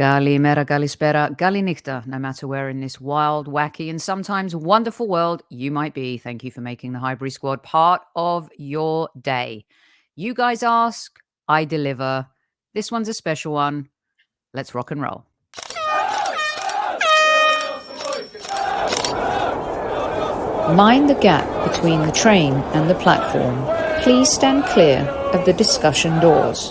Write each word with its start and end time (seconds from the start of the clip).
Kalimera, 0.00 0.64
kalispera, 0.64 1.36
kalinikta, 1.36 2.06
no 2.06 2.18
matter 2.18 2.48
where 2.48 2.70
in 2.70 2.80
this 2.80 2.98
wild, 2.98 3.46
wacky, 3.46 3.90
and 3.90 4.00
sometimes 4.00 4.56
wonderful 4.56 5.06
world 5.06 5.42
you 5.50 5.70
might 5.70 5.92
be. 5.92 6.16
Thank 6.16 6.42
you 6.42 6.50
for 6.50 6.62
making 6.62 6.94
the 6.94 6.98
Highbury 6.98 7.28
Squad 7.28 7.62
part 7.62 8.00
of 8.16 8.48
your 8.56 9.10
day. 9.20 9.66
You 10.16 10.32
guys 10.32 10.62
ask, 10.62 11.20
I 11.48 11.66
deliver. 11.66 12.26
This 12.72 12.90
one's 12.90 13.10
a 13.10 13.12
special 13.12 13.52
one. 13.52 13.90
Let's 14.54 14.74
rock 14.74 14.90
and 14.90 15.02
roll. 15.02 15.26
Mind 20.74 21.10
the 21.10 21.18
gap 21.20 21.70
between 21.70 22.00
the 22.06 22.12
train 22.12 22.54
and 22.72 22.88
the 22.88 22.94
platform. 22.94 23.66
Please 24.02 24.30
stand 24.30 24.64
clear 24.64 25.00
of 25.34 25.44
the 25.44 25.52
discussion 25.52 26.18
doors. 26.20 26.70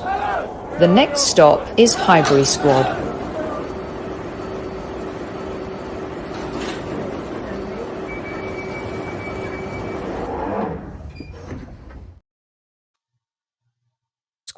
The 0.80 0.89
next 0.91 1.27
stop 1.27 1.77
is 1.77 1.93
Highbury 1.93 2.46
Squad. 2.46 3.09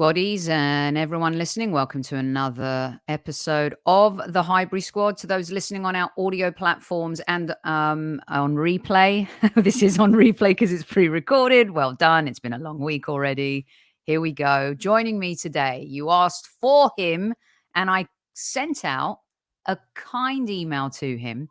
Squaddies 0.01 0.49
and 0.49 0.97
everyone 0.97 1.37
listening, 1.37 1.71
welcome 1.71 2.01
to 2.01 2.15
another 2.15 2.99
episode 3.07 3.75
of 3.85 4.19
the 4.33 4.41
Highbury 4.41 4.81
Squad. 4.81 5.15
To 5.17 5.27
those 5.27 5.51
listening 5.51 5.85
on 5.85 5.95
our 5.95 6.09
audio 6.17 6.49
platforms 6.49 7.21
and 7.27 7.53
um, 7.65 8.19
on 8.27 8.55
replay, 8.55 9.27
this 9.55 9.83
is 9.83 9.99
on 9.99 10.13
replay 10.13 10.49
because 10.49 10.73
it's 10.73 10.83
pre 10.83 11.07
recorded. 11.07 11.69
Well 11.69 11.93
done. 11.93 12.27
It's 12.27 12.39
been 12.39 12.53
a 12.53 12.57
long 12.57 12.79
week 12.79 13.09
already. 13.09 13.67
Here 14.01 14.19
we 14.19 14.31
go. 14.31 14.73
Joining 14.73 15.19
me 15.19 15.35
today, 15.35 15.85
you 15.87 16.09
asked 16.09 16.49
for 16.59 16.89
him, 16.97 17.35
and 17.75 17.87
I 17.87 18.07
sent 18.33 18.83
out 18.83 19.19
a 19.67 19.77
kind 19.93 20.49
email 20.49 20.89
to 20.89 21.15
him 21.15 21.47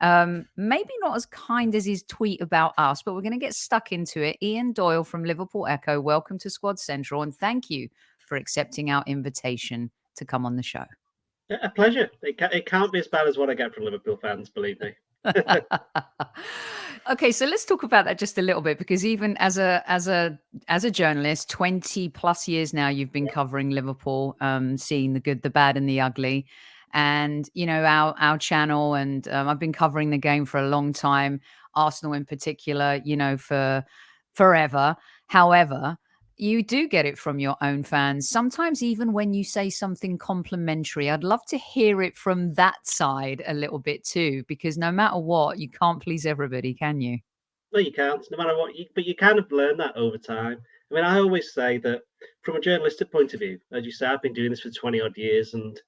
um, 0.00 0.46
maybe 0.56 0.90
not 1.00 1.16
as 1.16 1.26
kind 1.26 1.74
as 1.74 1.84
his 1.84 2.02
tweet 2.02 2.40
about 2.40 2.74
us, 2.78 3.02
but 3.02 3.14
we're 3.14 3.22
going 3.22 3.32
to 3.32 3.38
get 3.38 3.54
stuck 3.54 3.92
into 3.92 4.22
it. 4.22 4.36
Ian 4.42 4.72
Doyle 4.72 5.04
from 5.04 5.24
Liverpool 5.24 5.66
Echo, 5.66 6.00
welcome 6.00 6.38
to 6.38 6.50
Squad 6.50 6.78
Central, 6.78 7.22
and 7.22 7.34
thank 7.34 7.70
you 7.70 7.88
for 8.18 8.36
accepting 8.36 8.90
our 8.90 9.02
invitation 9.06 9.90
to 10.16 10.24
come 10.24 10.44
on 10.44 10.56
the 10.56 10.62
show. 10.62 10.84
A 11.62 11.70
pleasure. 11.70 12.10
It, 12.22 12.38
ca- 12.38 12.50
it 12.52 12.66
can't 12.66 12.92
be 12.92 12.98
as 12.98 13.06
bad 13.06 13.28
as 13.28 13.38
what 13.38 13.48
I 13.48 13.54
get 13.54 13.72
from 13.72 13.84
Liverpool 13.84 14.18
fans, 14.20 14.50
believe 14.50 14.80
me. 14.80 14.92
okay 17.10 17.32
so 17.32 17.46
let's 17.46 17.64
talk 17.64 17.82
about 17.82 18.04
that 18.04 18.18
just 18.18 18.38
a 18.38 18.42
little 18.42 18.62
bit 18.62 18.78
because 18.78 19.04
even 19.04 19.36
as 19.38 19.58
a 19.58 19.82
as 19.86 20.06
a 20.06 20.38
as 20.68 20.84
a 20.84 20.90
journalist 20.90 21.50
20 21.50 22.08
plus 22.10 22.46
years 22.46 22.72
now 22.72 22.86
you've 22.88 23.10
been 23.10 23.26
covering 23.26 23.70
liverpool 23.70 24.36
um 24.40 24.76
seeing 24.76 25.14
the 25.14 25.20
good 25.20 25.42
the 25.42 25.50
bad 25.50 25.76
and 25.76 25.88
the 25.88 26.00
ugly 26.00 26.46
and 26.92 27.48
you 27.54 27.66
know 27.66 27.84
our 27.84 28.14
our 28.18 28.38
channel 28.38 28.94
and 28.94 29.28
um, 29.28 29.48
i've 29.48 29.58
been 29.58 29.72
covering 29.72 30.10
the 30.10 30.18
game 30.18 30.44
for 30.44 30.58
a 30.58 30.68
long 30.68 30.92
time 30.92 31.40
arsenal 31.74 32.12
in 32.12 32.24
particular 32.24 33.00
you 33.04 33.16
know 33.16 33.36
for 33.36 33.84
forever. 34.36 34.94
However 35.26 35.98
you 36.38 36.62
do 36.62 36.86
get 36.86 37.06
it 37.06 37.16
from 37.16 37.38
your 37.38 37.56
own 37.62 37.82
fans. 37.82 38.28
Sometimes 38.28 38.82
even 38.82 39.14
when 39.14 39.32
you 39.32 39.42
say 39.42 39.70
something 39.70 40.18
complimentary 40.18 41.10
i'd 41.10 41.24
love 41.24 41.44
to 41.46 41.56
hear 41.56 42.02
it 42.02 42.14
from 42.16 42.52
that 42.54 42.86
side 42.86 43.42
a 43.46 43.54
little 43.54 43.78
bit 43.78 44.04
too 44.04 44.44
because 44.46 44.76
no 44.76 44.92
matter 44.92 45.18
what 45.18 45.58
you 45.58 45.70
can't 45.70 46.02
please 46.02 46.26
everybody 46.26 46.74
can 46.74 47.00
you? 47.00 47.18
No 47.72 47.80
you 47.80 47.92
can't 47.92 48.24
no 48.30 48.36
matter 48.36 48.56
what 48.56 48.76
you, 48.76 48.84
but 48.94 49.06
you 49.06 49.16
kind 49.16 49.38
of 49.38 49.50
learn 49.50 49.78
that 49.78 49.96
over 49.96 50.18
time. 50.18 50.58
I 50.90 50.94
mean 50.94 51.04
i 51.04 51.18
always 51.18 51.52
say 51.52 51.78
that 51.78 52.02
from 52.42 52.56
a 52.56 52.60
journalistic 52.60 53.10
point 53.10 53.32
of 53.34 53.40
view 53.40 53.58
as 53.72 53.84
you 53.84 53.90
say 53.90 54.06
i've 54.06 54.22
been 54.22 54.34
doing 54.34 54.50
this 54.50 54.60
for 54.60 54.70
20 54.70 55.00
odd 55.00 55.16
years 55.16 55.54
and 55.54 55.80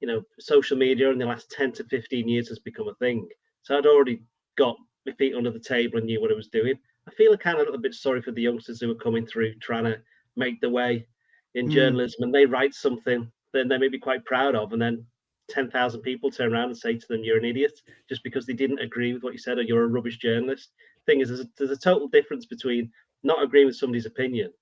you 0.00 0.08
know, 0.08 0.22
social 0.38 0.76
media 0.76 1.10
in 1.10 1.18
the 1.18 1.26
last 1.26 1.50
10 1.50 1.72
to 1.72 1.84
15 1.84 2.28
years 2.28 2.48
has 2.48 2.58
become 2.58 2.88
a 2.88 2.94
thing. 2.94 3.28
So 3.62 3.76
I'd 3.76 3.86
already 3.86 4.22
got 4.56 4.76
my 5.06 5.12
feet 5.12 5.34
under 5.34 5.50
the 5.50 5.60
table 5.60 5.98
and 5.98 6.06
knew 6.06 6.20
what 6.20 6.30
I 6.30 6.34
was 6.34 6.48
doing. 6.48 6.74
I 7.06 7.10
feel 7.12 7.32
a 7.32 7.38
kind 7.38 7.56
of 7.56 7.62
a 7.62 7.64
little 7.64 7.80
bit 7.80 7.94
sorry 7.94 8.20
for 8.20 8.32
the 8.32 8.42
youngsters 8.42 8.80
who 8.80 8.90
are 8.90 8.96
coming 8.96 9.26
through 9.26 9.54
trying 9.56 9.84
to 9.84 9.98
make 10.36 10.60
the 10.60 10.70
way 10.70 11.06
in 11.54 11.68
mm. 11.68 11.72
journalism 11.72 12.22
and 12.22 12.34
they 12.34 12.46
write 12.46 12.74
something 12.74 13.30
then 13.52 13.68
they 13.68 13.78
may 13.78 13.88
be 13.88 13.98
quite 13.98 14.24
proud 14.24 14.54
of 14.54 14.72
and 14.72 14.82
then 14.82 15.04
10,000 15.48 16.00
people 16.02 16.30
turn 16.30 16.52
around 16.52 16.68
and 16.68 16.76
say 16.76 16.96
to 16.96 17.06
them, 17.08 17.24
you're 17.24 17.38
an 17.38 17.44
idiot 17.44 17.80
just 18.08 18.22
because 18.22 18.46
they 18.46 18.52
didn't 18.52 18.80
agree 18.80 19.14
with 19.14 19.22
what 19.22 19.32
you 19.32 19.38
said 19.38 19.58
or 19.58 19.62
you're 19.62 19.84
a 19.84 19.88
rubbish 19.88 20.18
journalist. 20.18 20.72
Thing 21.06 21.20
is, 21.20 21.28
there's 21.28 21.40
a, 21.40 21.48
there's 21.56 21.70
a 21.70 21.76
total 21.76 22.08
difference 22.08 22.44
between 22.44 22.90
not 23.22 23.42
agreeing 23.42 23.66
with 23.66 23.76
somebody's 23.76 24.06
opinion 24.06 24.52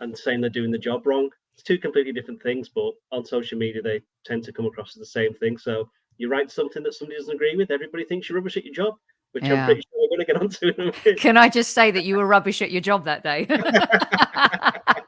and 0.00 0.16
saying 0.16 0.40
they're 0.40 0.50
doing 0.50 0.70
the 0.70 0.78
job 0.78 1.06
wrong 1.06 1.30
it's 1.56 1.62
two 1.62 1.78
completely 1.78 2.12
different 2.12 2.42
things, 2.42 2.68
but 2.68 2.92
on 3.12 3.24
social 3.24 3.56
media 3.56 3.80
they 3.80 4.02
tend 4.24 4.44
to 4.44 4.52
come 4.52 4.66
across 4.66 4.90
as 4.90 5.00
the 5.00 5.06
same 5.06 5.32
thing. 5.32 5.56
So 5.56 5.88
you 6.18 6.28
write 6.28 6.50
something 6.50 6.82
that 6.82 6.92
somebody 6.94 7.18
doesn't 7.18 7.34
agree 7.34 7.56
with, 7.56 7.70
everybody 7.70 8.04
thinks 8.04 8.28
you're 8.28 8.36
rubbish 8.36 8.58
at 8.58 8.64
your 8.64 8.74
job, 8.74 8.96
which 9.32 9.44
yeah. 9.44 9.54
I'm 9.54 9.64
pretty 9.64 9.80
sure 9.80 10.02
we're 10.02 10.08
going 10.16 10.26
to 10.26 10.32
get 10.32 10.42
onto. 10.42 10.92
Can 11.16 11.38
I 11.38 11.48
just 11.48 11.72
say 11.72 11.90
that 11.90 12.04
you 12.04 12.16
were 12.16 12.26
rubbish 12.26 12.60
at 12.60 12.70
your 12.70 12.82
job 12.82 13.04
that 13.04 13.22
day? 13.22 13.46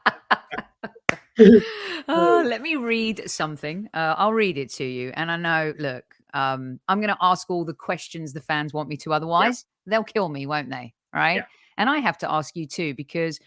oh, 2.07 2.43
let 2.45 2.61
me 2.61 2.75
read 2.75 3.29
something. 3.29 3.89
Uh, 3.93 4.15
I'll 4.17 4.33
read 4.33 4.57
it 4.57 4.71
to 4.73 4.83
you. 4.83 5.11
And 5.15 5.31
I 5.31 5.37
know, 5.37 5.73
look, 5.77 6.03
um, 6.33 6.79
I'm 6.87 6.99
going 6.99 7.13
to 7.13 7.17
ask 7.21 7.49
all 7.49 7.63
the 7.63 7.73
questions 7.73 8.33
the 8.33 8.41
fans 8.41 8.73
want 8.73 8.89
me 8.89 8.97
to. 8.97 9.13
Otherwise, 9.13 9.65
yeah. 9.85 9.91
they'll 9.91 10.03
kill 10.03 10.27
me, 10.29 10.47
won't 10.47 10.69
they? 10.69 10.93
Right. 11.13 11.37
Yeah. 11.37 11.45
And 11.77 11.89
I 11.89 11.99
have 11.99 12.17
to 12.19 12.31
ask 12.31 12.55
you 12.55 12.67
too, 12.67 12.93
because 12.95 13.39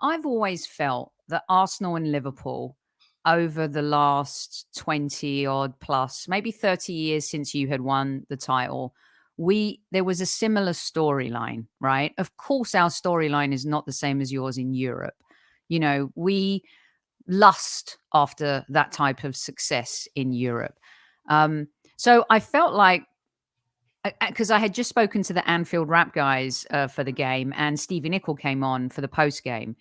I've 0.00 0.26
always 0.26 0.66
felt 0.66 1.12
that 1.28 1.44
Arsenal 1.48 1.96
and 1.96 2.12
Liverpool 2.12 2.76
over 3.26 3.66
the 3.66 3.82
last 3.82 4.66
20 4.76 5.46
odd 5.46 5.78
plus, 5.80 6.28
maybe 6.28 6.50
30 6.50 6.92
years 6.92 7.28
since 7.28 7.54
you 7.54 7.68
had 7.68 7.80
won 7.80 8.26
the 8.28 8.36
title, 8.36 8.94
we 9.36 9.80
there 9.90 10.04
was 10.04 10.20
a 10.20 10.26
similar 10.26 10.72
storyline, 10.72 11.66
right? 11.80 12.12
Of 12.18 12.36
course, 12.36 12.74
our 12.74 12.90
storyline 12.90 13.52
is 13.52 13.64
not 13.66 13.86
the 13.86 13.92
same 13.92 14.20
as 14.20 14.32
yours 14.32 14.58
in 14.58 14.74
Europe. 14.74 15.14
You 15.68 15.80
know, 15.80 16.10
we 16.14 16.62
lust 17.26 17.98
after 18.12 18.64
that 18.68 18.92
type 18.92 19.24
of 19.24 19.34
success 19.34 20.06
in 20.14 20.32
Europe. 20.32 20.78
Um, 21.28 21.68
so 21.96 22.24
I 22.28 22.40
felt 22.40 22.74
like 22.74 23.04
because 24.28 24.50
I 24.50 24.58
had 24.58 24.74
just 24.74 24.90
spoken 24.90 25.22
to 25.24 25.32
the 25.32 25.48
Anfield 25.48 25.88
Wrap 25.88 26.12
guys 26.12 26.66
uh, 26.70 26.86
for 26.86 27.04
the 27.04 27.12
game, 27.12 27.52
and 27.56 27.78
Stevie 27.78 28.08
Nicol 28.08 28.34
came 28.34 28.62
on 28.62 28.88
for 28.90 29.00
the 29.00 29.08
post 29.08 29.44
game, 29.44 29.76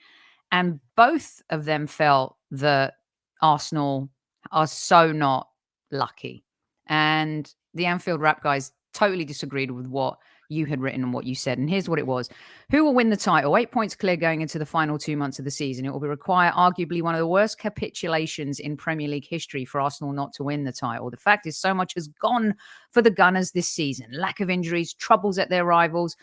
and 0.51 0.79
both 0.95 1.41
of 1.49 1.65
them 1.65 1.87
felt 1.87 2.37
that 2.51 2.95
Arsenal 3.41 4.09
are 4.51 4.67
so 4.67 5.11
not 5.11 5.49
lucky. 5.91 6.43
And 6.87 7.53
the 7.73 7.85
Anfield 7.85 8.21
Wrap 8.21 8.43
guys 8.43 8.71
totally 8.93 9.25
disagreed 9.25 9.71
with 9.71 9.87
what 9.87 10.17
you 10.53 10.65
had 10.65 10.79
written 10.79 11.03
and 11.03 11.13
what 11.13 11.25
you 11.25 11.35
said. 11.35 11.57
And 11.57 11.69
here's 11.69 11.89
what 11.89 11.99
it 11.99 12.07
was 12.07 12.29
Who 12.71 12.83
will 12.83 12.93
win 12.93 13.09
the 13.09 13.17
title? 13.17 13.57
Eight 13.57 13.71
points 13.71 13.95
clear 13.95 14.15
going 14.15 14.41
into 14.41 14.59
the 14.59 14.65
final 14.65 14.97
two 14.97 15.17
months 15.17 15.39
of 15.39 15.45
the 15.45 15.51
season. 15.51 15.85
It 15.85 15.91
will 15.91 15.99
require 15.99 16.51
arguably 16.51 17.01
one 17.01 17.15
of 17.15 17.19
the 17.19 17.27
worst 17.27 17.59
capitulations 17.59 18.59
in 18.59 18.77
Premier 18.77 19.07
League 19.07 19.27
history 19.27 19.65
for 19.65 19.81
Arsenal 19.81 20.13
not 20.13 20.33
to 20.33 20.43
win 20.43 20.63
the 20.63 20.71
title. 20.71 21.09
The 21.09 21.17
fact 21.17 21.45
is, 21.47 21.57
so 21.57 21.73
much 21.73 21.95
has 21.95 22.07
gone 22.07 22.55
for 22.91 23.01
the 23.01 23.11
Gunners 23.11 23.51
this 23.51 23.67
season 23.67 24.07
lack 24.11 24.39
of 24.39 24.49
injuries, 24.49 24.93
troubles 24.93 25.37
at 25.37 25.49
their 25.49 25.65
rivals 25.65 26.15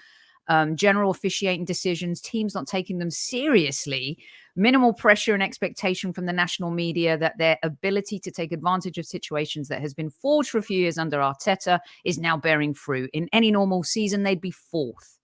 um, 0.50 0.74
general 0.74 1.12
officiating 1.12 1.64
decisions, 1.64 2.20
teams 2.20 2.54
not 2.54 2.66
taking 2.66 2.98
them 2.98 3.10
seriously, 3.10 4.18
minimal 4.56 4.92
pressure 4.92 5.34
and 5.34 5.42
expectation 5.42 6.12
from 6.12 6.26
the 6.26 6.32
national 6.32 6.70
media 6.70 7.16
that 7.18 7.38
their 7.38 7.58
ability 7.62 8.18
to 8.20 8.30
take 8.30 8.52
advantage 8.52 8.98
of 8.98 9.06
situations 9.06 9.68
that 9.68 9.80
has 9.80 9.94
been 9.94 10.10
forged 10.10 10.50
for 10.50 10.58
a 10.58 10.62
few 10.62 10.78
years 10.78 10.98
under 10.98 11.18
Arteta 11.18 11.80
is 12.04 12.18
now 12.18 12.36
bearing 12.36 12.74
fruit. 12.74 13.10
In 13.12 13.28
any 13.32 13.50
normal 13.50 13.82
season, 13.82 14.22
they'd 14.22 14.40
be 14.40 14.50
fourth. 14.50 15.18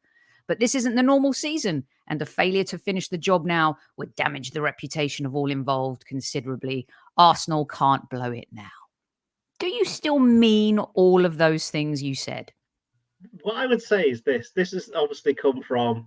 But 0.46 0.60
this 0.60 0.74
isn't 0.74 0.94
the 0.94 1.02
normal 1.02 1.32
season, 1.32 1.84
and 2.06 2.22
a 2.22 2.26
failure 2.26 2.64
to 2.64 2.78
finish 2.78 3.08
the 3.08 3.18
job 3.18 3.44
now 3.44 3.76
would 3.96 4.14
damage 4.14 4.52
the 4.52 4.62
reputation 4.62 5.26
of 5.26 5.34
all 5.34 5.50
involved 5.50 6.06
considerably. 6.06 6.86
Arsenal 7.16 7.66
can't 7.66 8.08
blow 8.08 8.30
it 8.30 8.46
now. 8.52 8.70
Do 9.58 9.66
you 9.66 9.84
still 9.84 10.20
mean 10.20 10.78
all 10.78 11.24
of 11.24 11.38
those 11.38 11.70
things 11.70 12.02
you 12.02 12.14
said? 12.14 12.52
what 13.42 13.56
I 13.56 13.66
would 13.66 13.82
say 13.82 14.02
is 14.02 14.22
this: 14.22 14.50
this 14.50 14.72
has 14.72 14.90
obviously 14.94 15.34
come 15.34 15.62
from 15.62 16.06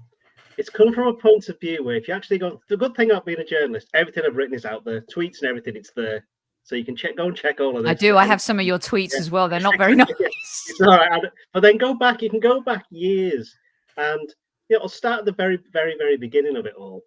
it's 0.60 0.70
come 0.70 0.92
from 0.92 1.08
a 1.08 1.14
point 1.14 1.48
of 1.48 1.58
view 1.62 1.86
where 1.86 1.96
if 1.96 2.10
you 2.10 2.14
actually 2.14 2.38
go, 2.38 2.60
the 2.68 2.76
good 2.76 2.94
thing 2.94 3.12
about 3.12 3.26
being 3.26 3.40
a 3.40 3.46
journalist, 3.46 3.88
everything 3.94 4.24
I've 4.28 4.36
written 4.36 4.54
is 4.54 4.66
out 4.66 4.84
there, 4.84 5.00
tweets 5.00 5.40
and 5.40 5.48
everything, 5.50 5.78
it's 5.78 5.92
there. 5.96 6.28
So 6.64 6.76
you 6.76 6.84
can 6.84 6.98
check, 6.98 7.16
go 7.16 7.28
and 7.28 7.36
check 7.36 7.62
all 7.62 7.78
of 7.78 7.84
this. 7.84 7.90
I 7.90 7.94
do. 7.94 8.18
I 8.18 8.26
have 8.26 8.42
some 8.42 8.60
of 8.60 8.66
your 8.66 8.78
tweets 8.78 9.14
yeah. 9.14 9.20
as 9.20 9.32
well. 9.32 9.48
They're 9.48 9.62
not 9.62 9.78
very 9.78 9.96
nice. 9.96 10.10
it's 10.20 10.82
all 10.82 10.98
right. 10.98 11.24
But 11.54 11.62
then 11.62 11.78
go 11.78 11.94
back. 11.94 12.22
You 12.22 12.30
can 12.30 12.42
go 12.42 12.60
back 12.60 12.84
years, 12.92 13.56
and 13.96 14.30
you 14.68 14.76
know, 14.76 14.84
I'll 14.84 14.90
start 14.90 15.20
at 15.20 15.26
the 15.26 15.32
very, 15.32 15.60
very, 15.72 15.96
very 15.98 16.18
beginning 16.18 16.58
of 16.58 16.66
it 16.66 16.76
all. 16.76 17.04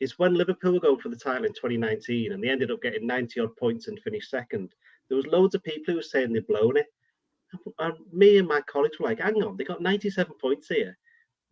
Is 0.00 0.18
when 0.18 0.34
Liverpool 0.34 0.72
were 0.72 0.80
going 0.80 0.98
for 0.98 1.10
the 1.10 1.16
title 1.16 1.44
in 1.44 1.52
2019, 1.52 2.32
and 2.32 2.42
they 2.42 2.48
ended 2.48 2.72
up 2.72 2.82
getting 2.82 3.06
90 3.06 3.38
odd 3.38 3.56
points 3.56 3.86
and 3.86 4.00
finished 4.00 4.30
second. 4.30 4.74
There 5.08 5.16
was 5.16 5.26
loads 5.26 5.54
of 5.54 5.62
people 5.62 5.92
who 5.92 5.96
were 5.96 6.02
saying 6.02 6.32
they'd 6.32 6.46
blown 6.48 6.76
it, 6.76 6.86
and 7.78 7.94
me 8.12 8.38
and 8.38 8.48
my 8.48 8.60
colleagues 8.62 8.98
were 8.98 9.08
like, 9.08 9.20
hang 9.20 9.42
on, 9.44 9.56
they 9.56 9.64
got 9.64 9.80
97 9.80 10.34
points 10.40 10.66
here. 10.66 10.98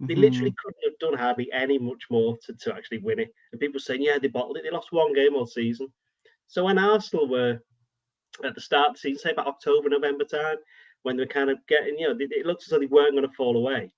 They 0.00 0.14
mm-hmm. 0.14 0.22
literally 0.22 0.54
couldn't 0.62 0.84
have 0.84 0.98
done 1.00 1.18
hardly 1.18 1.50
any 1.52 1.78
much 1.78 2.04
more 2.10 2.38
to, 2.44 2.52
to 2.52 2.74
actually 2.74 2.98
win 2.98 3.18
it. 3.18 3.34
And 3.52 3.60
people 3.60 3.80
saying, 3.80 4.02
yeah, 4.02 4.18
they 4.18 4.28
bottled 4.28 4.56
it. 4.56 4.62
They 4.62 4.70
lost 4.70 4.92
one 4.92 5.12
game 5.12 5.34
all 5.34 5.46
season. 5.46 5.88
So 6.46 6.64
when 6.64 6.78
Arsenal 6.78 7.28
were 7.28 7.60
at 8.44 8.54
the 8.54 8.60
start 8.60 8.90
of 8.90 8.94
the 8.94 9.00
season, 9.00 9.18
say 9.18 9.30
about 9.32 9.48
October, 9.48 9.88
November 9.88 10.24
time, 10.24 10.56
when 11.02 11.16
they're 11.16 11.26
kind 11.26 11.50
of 11.50 11.58
getting, 11.66 11.98
you 11.98 12.08
know, 12.08 12.16
it, 12.18 12.30
it 12.30 12.46
looked 12.46 12.62
as 12.62 12.68
though 12.68 12.78
they 12.78 12.86
weren't 12.86 13.12
going 13.12 13.26
to 13.28 13.34
fall 13.34 13.56
away. 13.56 13.90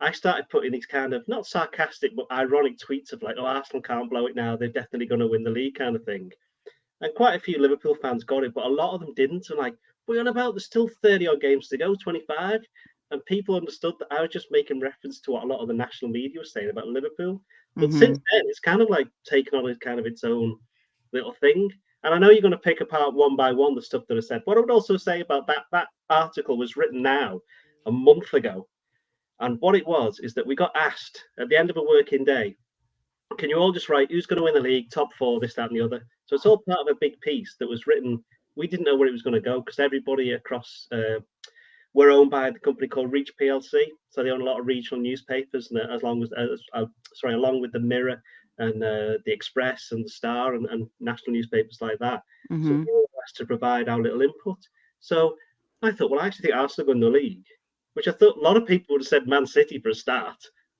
I 0.00 0.12
started 0.12 0.48
putting 0.48 0.72
these 0.72 0.86
kind 0.86 1.12
of 1.12 1.26
not 1.28 1.46
sarcastic 1.46 2.16
but 2.16 2.26
ironic 2.32 2.78
tweets 2.78 3.12
of 3.12 3.22
like, 3.22 3.36
"Oh, 3.38 3.44
Arsenal 3.44 3.82
can't 3.82 4.08
blow 4.08 4.26
it 4.26 4.34
now; 4.34 4.56
they're 4.56 4.68
definitely 4.68 5.06
going 5.06 5.20
to 5.20 5.26
win 5.26 5.44
the 5.44 5.50
league," 5.50 5.74
kind 5.74 5.94
of 5.94 6.04
thing. 6.04 6.32
And 7.02 7.14
quite 7.14 7.34
a 7.34 7.40
few 7.40 7.58
Liverpool 7.58 7.94
fans 7.94 8.24
got 8.24 8.44
it, 8.44 8.54
but 8.54 8.64
a 8.64 8.68
lot 8.68 8.94
of 8.94 9.00
them 9.00 9.14
didn't. 9.14 9.50
And 9.50 9.58
like, 9.58 9.74
we're 10.06 10.20
on 10.20 10.28
about 10.28 10.54
there's 10.54 10.64
still 10.64 10.88
30 11.02 11.28
odd 11.28 11.40
games 11.40 11.68
to 11.68 11.78
go, 11.78 11.94
25. 11.94 12.60
And 13.10 13.24
people 13.26 13.56
understood 13.56 13.94
that 13.98 14.12
I 14.12 14.20
was 14.20 14.30
just 14.30 14.48
making 14.50 14.80
reference 14.80 15.20
to 15.20 15.32
what 15.32 15.42
a 15.42 15.46
lot 15.46 15.60
of 15.60 15.68
the 15.68 15.74
national 15.74 16.10
media 16.10 16.38
was 16.38 16.52
saying 16.52 16.70
about 16.70 16.86
Liverpool. 16.86 17.42
But 17.76 17.90
mm-hmm. 17.90 17.98
since 17.98 18.18
then, 18.32 18.42
it's 18.46 18.60
kind 18.60 18.80
of 18.80 18.88
like 18.88 19.08
taken 19.24 19.58
on 19.58 19.68
a 19.68 19.76
kind 19.76 19.98
of 19.98 20.06
its 20.06 20.24
own 20.24 20.56
little 21.12 21.34
thing. 21.40 21.70
And 22.02 22.14
I 22.14 22.18
know 22.18 22.30
you're 22.30 22.40
going 22.40 22.52
to 22.52 22.58
pick 22.58 22.80
apart 22.80 23.14
one 23.14 23.36
by 23.36 23.52
one 23.52 23.74
the 23.74 23.82
stuff 23.82 24.06
that 24.08 24.16
I 24.16 24.20
said. 24.20 24.42
What 24.44 24.56
I 24.56 24.60
would 24.60 24.70
also 24.70 24.96
say 24.96 25.20
about 25.20 25.46
that 25.48 25.64
that 25.72 25.88
article 26.08 26.56
was 26.56 26.76
written 26.76 27.02
now 27.02 27.40
a 27.86 27.92
month 27.92 28.32
ago. 28.32 28.68
And 29.40 29.60
what 29.60 29.74
it 29.74 29.86
was 29.86 30.20
is 30.20 30.34
that 30.34 30.46
we 30.46 30.54
got 30.54 30.76
asked 30.76 31.24
at 31.38 31.48
the 31.48 31.56
end 31.56 31.70
of 31.70 31.76
a 31.76 31.82
working 31.82 32.24
day, 32.24 32.56
can 33.38 33.48
you 33.48 33.56
all 33.56 33.72
just 33.72 33.88
write 33.88 34.10
who's 34.10 34.26
going 34.26 34.38
to 34.38 34.44
win 34.44 34.54
the 34.54 34.60
league, 34.60 34.90
top 34.90 35.14
four, 35.14 35.40
this, 35.40 35.54
that, 35.54 35.70
and 35.70 35.78
the 35.78 35.84
other? 35.84 36.04
So 36.26 36.36
it's 36.36 36.46
all 36.46 36.58
part 36.58 36.80
of 36.80 36.88
a 36.88 36.98
big 37.00 37.20
piece 37.20 37.56
that 37.58 37.68
was 37.68 37.86
written. 37.86 38.22
We 38.56 38.66
didn't 38.66 38.84
know 38.84 38.96
where 38.96 39.08
it 39.08 39.12
was 39.12 39.22
going 39.22 39.34
to 39.34 39.40
go 39.40 39.60
because 39.60 39.78
everybody 39.78 40.32
across 40.32 40.88
uh, 40.92 41.20
we're 41.94 42.10
owned 42.10 42.30
by 42.30 42.50
the 42.50 42.58
company 42.58 42.88
called 42.88 43.12
Reach 43.12 43.32
PLC. 43.40 43.84
So 44.10 44.22
they 44.22 44.30
own 44.30 44.42
a 44.42 44.44
lot 44.44 44.60
of 44.60 44.66
regional 44.66 45.02
newspapers, 45.02 45.70
and 45.70 45.80
uh, 45.80 45.92
as 45.92 46.02
long 46.02 46.22
as 46.22 46.30
uh, 46.36 46.46
uh, 46.74 46.86
sorry, 47.14 47.34
along 47.34 47.60
with 47.60 47.72
the 47.72 47.80
Mirror 47.80 48.22
and 48.58 48.82
uh, 48.82 49.18
the 49.24 49.32
Express 49.32 49.88
and 49.92 50.04
the 50.04 50.08
Star 50.08 50.54
and, 50.54 50.66
and 50.66 50.86
national 51.00 51.32
newspapers 51.32 51.78
like 51.80 51.98
that. 51.98 52.22
Mm-hmm. 52.50 52.66
So 52.66 52.72
we 52.72 52.84
were 52.84 53.22
asked 53.24 53.36
to 53.36 53.46
provide 53.46 53.88
our 53.88 54.00
little 54.00 54.20
input. 54.20 54.58
So 55.00 55.36
I 55.82 55.92
thought, 55.92 56.10
well, 56.10 56.20
I 56.20 56.26
actually 56.26 56.48
think 56.48 56.56
Arsenal 56.56 56.88
win 56.88 57.00
the 57.00 57.08
league, 57.08 57.46
which 57.94 58.06
I 58.06 58.12
thought 58.12 58.36
a 58.36 58.40
lot 58.40 58.56
of 58.56 58.66
people 58.66 58.94
would 58.94 59.02
have 59.02 59.08
said 59.08 59.26
Man 59.26 59.46
City 59.46 59.78
for 59.78 59.88
a 59.88 59.94
start. 59.94 60.36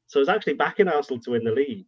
So 0.07 0.21
I 0.21 0.23
was 0.23 0.29
actually 0.29 0.55
backing 0.55 0.89
Arsenal 0.89 1.23
to 1.23 1.31
win 1.31 1.45
the 1.45 1.53
league. 1.53 1.87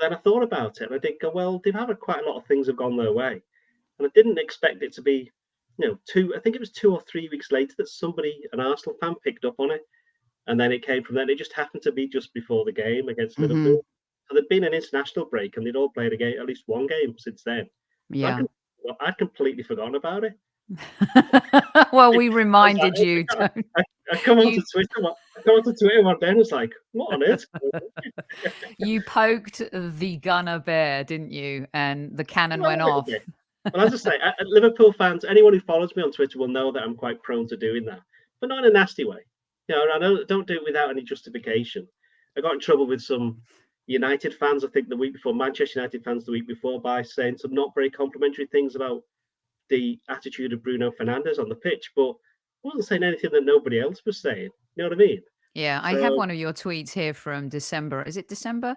Then 0.00 0.14
I 0.14 0.16
thought 0.16 0.42
about 0.42 0.80
it 0.80 0.84
and 0.84 0.94
I 0.94 0.98
did 0.98 1.20
go, 1.20 1.30
well, 1.30 1.60
they've 1.62 1.74
had 1.74 1.92
quite 2.00 2.24
a 2.24 2.28
lot 2.28 2.38
of 2.38 2.46
things 2.46 2.68
have 2.68 2.76
gone 2.76 2.96
their 2.96 3.12
way. 3.12 3.42
And 3.98 4.06
I 4.06 4.10
didn't 4.14 4.38
expect 4.38 4.82
it 4.82 4.92
to 4.94 5.02
be, 5.02 5.30
you 5.78 5.88
know, 5.88 5.98
two, 6.06 6.34
I 6.36 6.40
think 6.40 6.56
it 6.56 6.60
was 6.60 6.72
two 6.72 6.92
or 6.92 7.00
three 7.02 7.28
weeks 7.28 7.52
later 7.52 7.74
that 7.78 7.88
somebody, 7.88 8.40
an 8.52 8.60
Arsenal 8.60 8.96
fan, 9.00 9.14
picked 9.24 9.44
up 9.44 9.54
on 9.58 9.70
it. 9.70 9.82
And 10.48 10.58
then 10.58 10.72
it 10.72 10.84
came 10.84 11.04
from 11.04 11.16
then. 11.16 11.30
It 11.30 11.38
just 11.38 11.52
happened 11.52 11.82
to 11.82 11.92
be 11.92 12.08
just 12.08 12.32
before 12.34 12.64
the 12.64 12.72
game 12.72 13.08
against 13.08 13.38
mm-hmm. 13.38 13.52
Liverpool. 13.52 13.84
So 14.26 14.34
there'd 14.34 14.48
been 14.48 14.64
an 14.64 14.74
international 14.74 15.26
break 15.26 15.56
and 15.56 15.66
they'd 15.66 15.76
all 15.76 15.90
played 15.90 16.12
a 16.12 16.16
game, 16.16 16.38
at 16.38 16.46
least 16.46 16.64
one 16.66 16.86
game 16.86 17.14
since 17.18 17.42
then. 17.44 17.68
Yeah. 18.10 18.38
So 18.38 18.48
I'd, 19.00 19.08
I'd 19.08 19.18
completely 19.18 19.62
forgotten 19.62 19.94
about 19.94 20.24
it. 20.24 20.34
well, 21.92 22.14
we 22.14 22.28
reminded 22.28 22.98
like, 22.98 22.98
you. 22.98 23.24
I, 23.38 23.50
I, 23.76 23.82
I, 24.12 24.16
come 24.16 24.38
onto 24.38 24.50
you... 24.50 24.62
Twitter. 24.72 25.08
I 25.36 25.42
come 25.42 25.54
onto 25.54 25.72
Twitter 25.74 26.02
one 26.02 26.18
day 26.18 26.28
and 26.28 26.38
was 26.38 26.52
like, 26.52 26.72
"What 26.92 27.14
on 27.14 27.22
earth?" 27.22 27.44
you 28.78 29.02
poked 29.02 29.62
the 29.72 30.16
gunner 30.18 30.58
bear, 30.58 31.04
didn't 31.04 31.32
you? 31.32 31.66
And 31.72 32.16
the 32.16 32.24
cannon 32.24 32.60
went 32.60 32.82
off. 32.82 33.06
Bit. 33.06 33.22
Well, 33.72 33.86
as 33.86 33.92
I 33.94 33.96
say, 33.96 34.18
Liverpool 34.42 34.92
fans, 34.92 35.24
anyone 35.24 35.52
who 35.52 35.60
follows 35.60 35.94
me 35.96 36.02
on 36.02 36.12
Twitter 36.12 36.38
will 36.38 36.48
know 36.48 36.72
that 36.72 36.82
I'm 36.82 36.96
quite 36.96 37.22
prone 37.22 37.46
to 37.48 37.56
doing 37.56 37.84
that, 37.86 38.00
but 38.40 38.48
not 38.48 38.64
in 38.64 38.70
a 38.70 38.72
nasty 38.72 39.04
way. 39.04 39.18
You 39.68 39.76
know, 39.76 39.86
I 39.92 39.98
know 39.98 40.24
don't 40.24 40.46
do 40.46 40.54
it 40.54 40.64
without 40.64 40.90
any 40.90 41.02
justification. 41.02 41.86
I 42.36 42.40
got 42.40 42.54
in 42.54 42.60
trouble 42.60 42.86
with 42.86 43.02
some 43.02 43.42
United 43.86 44.34
fans, 44.34 44.64
I 44.64 44.68
think 44.68 44.88
the 44.88 44.96
week 44.96 45.14
before, 45.14 45.34
Manchester 45.34 45.80
United 45.80 46.04
fans 46.04 46.24
the 46.24 46.32
week 46.32 46.46
before, 46.46 46.80
by 46.80 47.02
saying 47.02 47.38
some 47.38 47.52
not 47.52 47.74
very 47.74 47.90
complimentary 47.90 48.46
things 48.46 48.76
about 48.76 49.02
the 49.70 49.98
attitude 50.08 50.52
of 50.52 50.62
Bruno 50.62 50.90
Fernandes 50.90 51.38
on 51.38 51.48
the 51.48 51.54
pitch, 51.54 51.90
but 51.96 52.10
I 52.10 52.14
wasn't 52.62 52.86
saying 52.86 53.02
anything 53.02 53.30
that 53.32 53.44
nobody 53.44 53.80
else 53.80 54.02
was 54.04 54.20
saying. 54.20 54.50
You 54.76 54.84
know 54.84 54.90
what 54.90 54.92
I 54.92 54.96
mean? 54.96 55.22
Yeah, 55.54 55.80
I 55.82 55.94
have 55.94 56.14
one 56.14 56.30
of 56.30 56.36
your 56.36 56.52
tweets 56.52 56.92
here 56.92 57.14
from 57.14 57.48
December. 57.48 58.02
Is 58.02 58.16
it 58.16 58.28
December? 58.28 58.76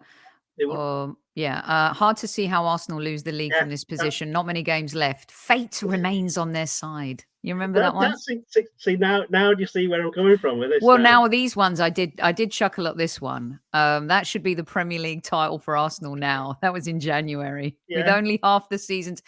It 0.58 0.66
or 0.66 1.16
yeah, 1.36 1.60
uh, 1.60 1.94
hard 1.94 2.18
to 2.18 2.28
see 2.28 2.46
how 2.46 2.66
Arsenal 2.66 3.02
lose 3.02 3.24
the 3.24 3.32
league 3.32 3.52
yeah, 3.54 3.62
from 3.62 3.70
this 3.70 3.86
position. 3.86 4.32
Not 4.32 4.46
many 4.46 4.64
games 4.64 4.94
left. 4.94 5.32
Fate 5.32 5.82
remains 5.82 6.38
on 6.38 6.52
their 6.52 6.68
side. 6.68 7.24
You 7.42 7.54
remember 7.54 7.80
that, 7.80 7.94
that 7.94 7.96
one? 7.96 8.18
See, 8.18 8.42
see, 8.78 8.98
now, 8.98 9.24
now 9.30 9.54
do 9.54 9.62
you 9.62 9.68
see 9.68 9.88
where 9.88 10.04
I'm 10.04 10.12
coming 10.12 10.38
from 10.38 10.60
with 10.60 10.70
this? 10.70 10.84
Well, 10.84 10.98
now. 10.98 11.22
now 11.22 11.28
these 11.30 11.56
ones, 11.56 11.80
I 11.80 11.90
did, 11.90 12.20
I 12.22 12.34
did 12.34 12.52
chuckle 12.52 12.86
at 12.86 12.98
this 12.98 13.22
one. 13.22 13.60
Um, 13.74 14.08
that 14.08 14.28
should 14.28 14.44
be 14.44 14.54
the 14.54 14.64
Premier 14.64 15.00
League 15.00 15.24
title 15.24 15.58
for 15.58 15.78
Arsenal 15.78 16.16
now. 16.16 16.58
That 16.62 16.74
was 16.74 16.88
in 16.88 17.00
January 17.00 17.76
yeah. 17.88 18.00
with 18.00 18.08
only 18.08 18.40
half 18.44 18.70
the 18.70 18.78
seasons. 18.78 19.24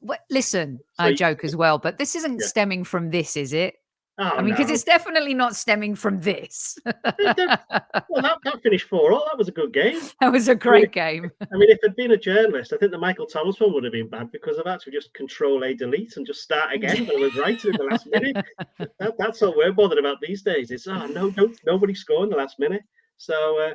Well, 0.00 0.18
listen, 0.30 0.78
so, 0.96 1.04
I 1.04 1.14
joke 1.14 1.44
as 1.44 1.54
well, 1.54 1.78
but 1.78 1.98
this 1.98 2.14
isn't 2.14 2.40
yeah. 2.40 2.46
stemming 2.46 2.84
from 2.84 3.10
this, 3.10 3.36
is 3.36 3.52
it? 3.52 3.74
Oh, 4.16 4.22
I 4.22 4.42
mean, 4.42 4.54
because 4.54 4.68
no. 4.68 4.74
it's 4.74 4.84
definitely 4.84 5.34
not 5.34 5.56
stemming 5.56 5.96
from 5.96 6.20
this. 6.20 6.78
well, 6.84 6.94
that, 7.04 8.38
that 8.44 8.62
finished 8.62 8.88
four 8.88 9.12
all. 9.12 9.24
That 9.28 9.36
was 9.36 9.48
a 9.48 9.52
good 9.52 9.72
game. 9.72 10.00
That 10.20 10.32
was 10.32 10.48
a 10.48 10.54
great 10.54 10.96
I 10.96 11.12
mean, 11.12 11.22
game. 11.22 11.30
I 11.52 11.56
mean, 11.56 11.70
if 11.70 11.78
it'd 11.82 11.96
been 11.96 12.12
a 12.12 12.16
journalist, 12.16 12.72
I 12.72 12.76
think 12.76 12.92
the 12.92 12.98
Michael 12.98 13.26
Thomas 13.26 13.58
one 13.58 13.74
would 13.74 13.84
have 13.84 13.92
been 13.92 14.08
bad 14.08 14.30
because 14.30 14.58
I've 14.58 14.80
to 14.80 14.90
just 14.90 15.12
control 15.14 15.64
A 15.64 15.74
delete 15.74 16.16
and 16.16 16.26
just 16.26 16.42
start 16.42 16.72
again. 16.72 17.04
but 17.04 17.16
I 17.16 17.18
was 17.18 17.36
right 17.36 17.64
in 17.64 17.72
the 17.72 17.84
last 17.84 18.06
minute. 18.06 18.36
That, 18.98 19.14
that's 19.18 19.42
all 19.42 19.56
we're 19.56 19.72
bothered 19.72 19.98
about 19.98 20.20
these 20.20 20.42
days. 20.42 20.70
It's 20.70 20.86
oh 20.86 21.06
no, 21.06 21.30
don't 21.30 21.58
nobody 21.66 21.94
score 21.94 22.24
in 22.24 22.30
the 22.30 22.36
last 22.36 22.58
minute. 22.58 22.82
So 23.16 23.60
uh, 23.60 23.74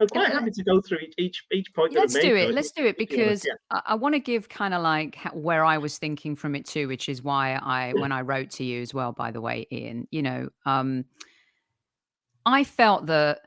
I'm 0.00 0.08
quite 0.08 0.32
happy 0.32 0.50
to 0.50 0.64
go 0.64 0.80
through 0.80 0.98
each 1.18 1.44
each 1.52 1.72
point. 1.72 1.92
Let's 1.92 2.14
do 2.14 2.34
it. 2.34 2.52
Let's 2.52 2.72
do 2.72 2.84
it 2.84 2.98
because 2.98 3.44
yeah. 3.44 3.52
I, 3.70 3.80
I 3.88 3.94
want 3.94 4.14
to 4.14 4.18
give 4.18 4.48
kind 4.48 4.74
of 4.74 4.82
like 4.82 5.16
where 5.32 5.64
I 5.64 5.78
was 5.78 5.98
thinking 5.98 6.34
from 6.34 6.56
it 6.56 6.66
too, 6.66 6.88
which 6.88 7.08
is 7.08 7.22
why 7.22 7.54
I 7.62 7.92
when 7.94 8.10
I 8.10 8.22
wrote 8.22 8.50
to 8.52 8.64
you 8.64 8.82
as 8.82 8.92
well. 8.92 9.12
By 9.12 9.30
the 9.30 9.40
way, 9.40 9.66
Ian, 9.70 10.08
you 10.10 10.22
know, 10.22 10.48
um, 10.66 11.04
I 12.44 12.64
felt 12.64 13.06
that. 13.06 13.42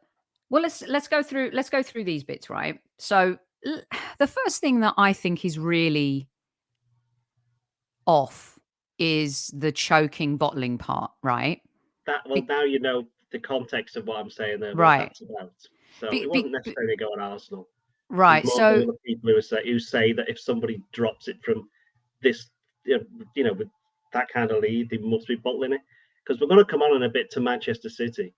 Well, 0.50 0.62
let's 0.62 0.82
let's 0.84 1.10
go 1.10 1.22
through 1.22 1.52
let's 1.54 1.70
go 1.70 1.84
through 1.84 2.06
these 2.06 2.24
bits, 2.24 2.50
right? 2.50 2.80
So 2.98 3.38
the 4.20 4.28
first 4.28 4.62
thing 4.62 4.80
that 4.82 4.94
I 4.98 5.12
think 5.12 5.44
is 5.44 5.60
really 5.60 6.30
off 8.06 8.58
is 8.98 9.52
the 9.54 9.74
choking 9.74 10.38
bottling 10.38 10.78
part, 10.78 11.12
right? 11.22 11.62
That 12.06 12.22
well, 12.26 12.42
now 12.48 12.64
you 12.64 12.80
know 12.80 13.06
the 13.32 13.40
context 13.40 13.98
of 13.98 14.08
what 14.08 14.18
I'm 14.18 14.30
saying 14.30 14.62
there. 14.62 14.74
Right. 14.74 15.16
So 16.00 16.10
be, 16.10 16.22
it 16.22 16.30
wasn't 16.30 16.46
be, 16.46 16.52
necessarily 16.52 16.96
going 16.96 17.20
Arsenal. 17.20 17.68
Right. 18.10 18.48
So 18.48 18.98
people 19.06 19.32
who 19.32 19.42
say 19.42 19.62
who 19.66 19.80
say 19.80 20.14
that 20.14 20.30
if 20.30 20.40
somebody 20.40 20.82
drops 20.94 21.28
it 21.28 21.38
from 21.44 21.70
this, 22.22 22.48
you 22.86 23.44
know, 23.44 23.54
with 23.54 23.68
that 24.14 24.30
kind 24.30 24.52
of 24.52 24.62
lead, 24.62 24.90
they 24.90 24.98
must 24.98 25.28
be 25.28 25.36
bottling 25.36 25.74
it. 25.74 25.82
Because 26.26 26.42
we're 26.42 26.48
going 26.48 26.64
to 26.64 26.70
come 26.70 26.82
on 26.82 26.96
in 26.96 27.04
a 27.04 27.10
bit 27.10 27.32
to 27.32 27.40
Manchester 27.40 27.90
City. 27.90 28.34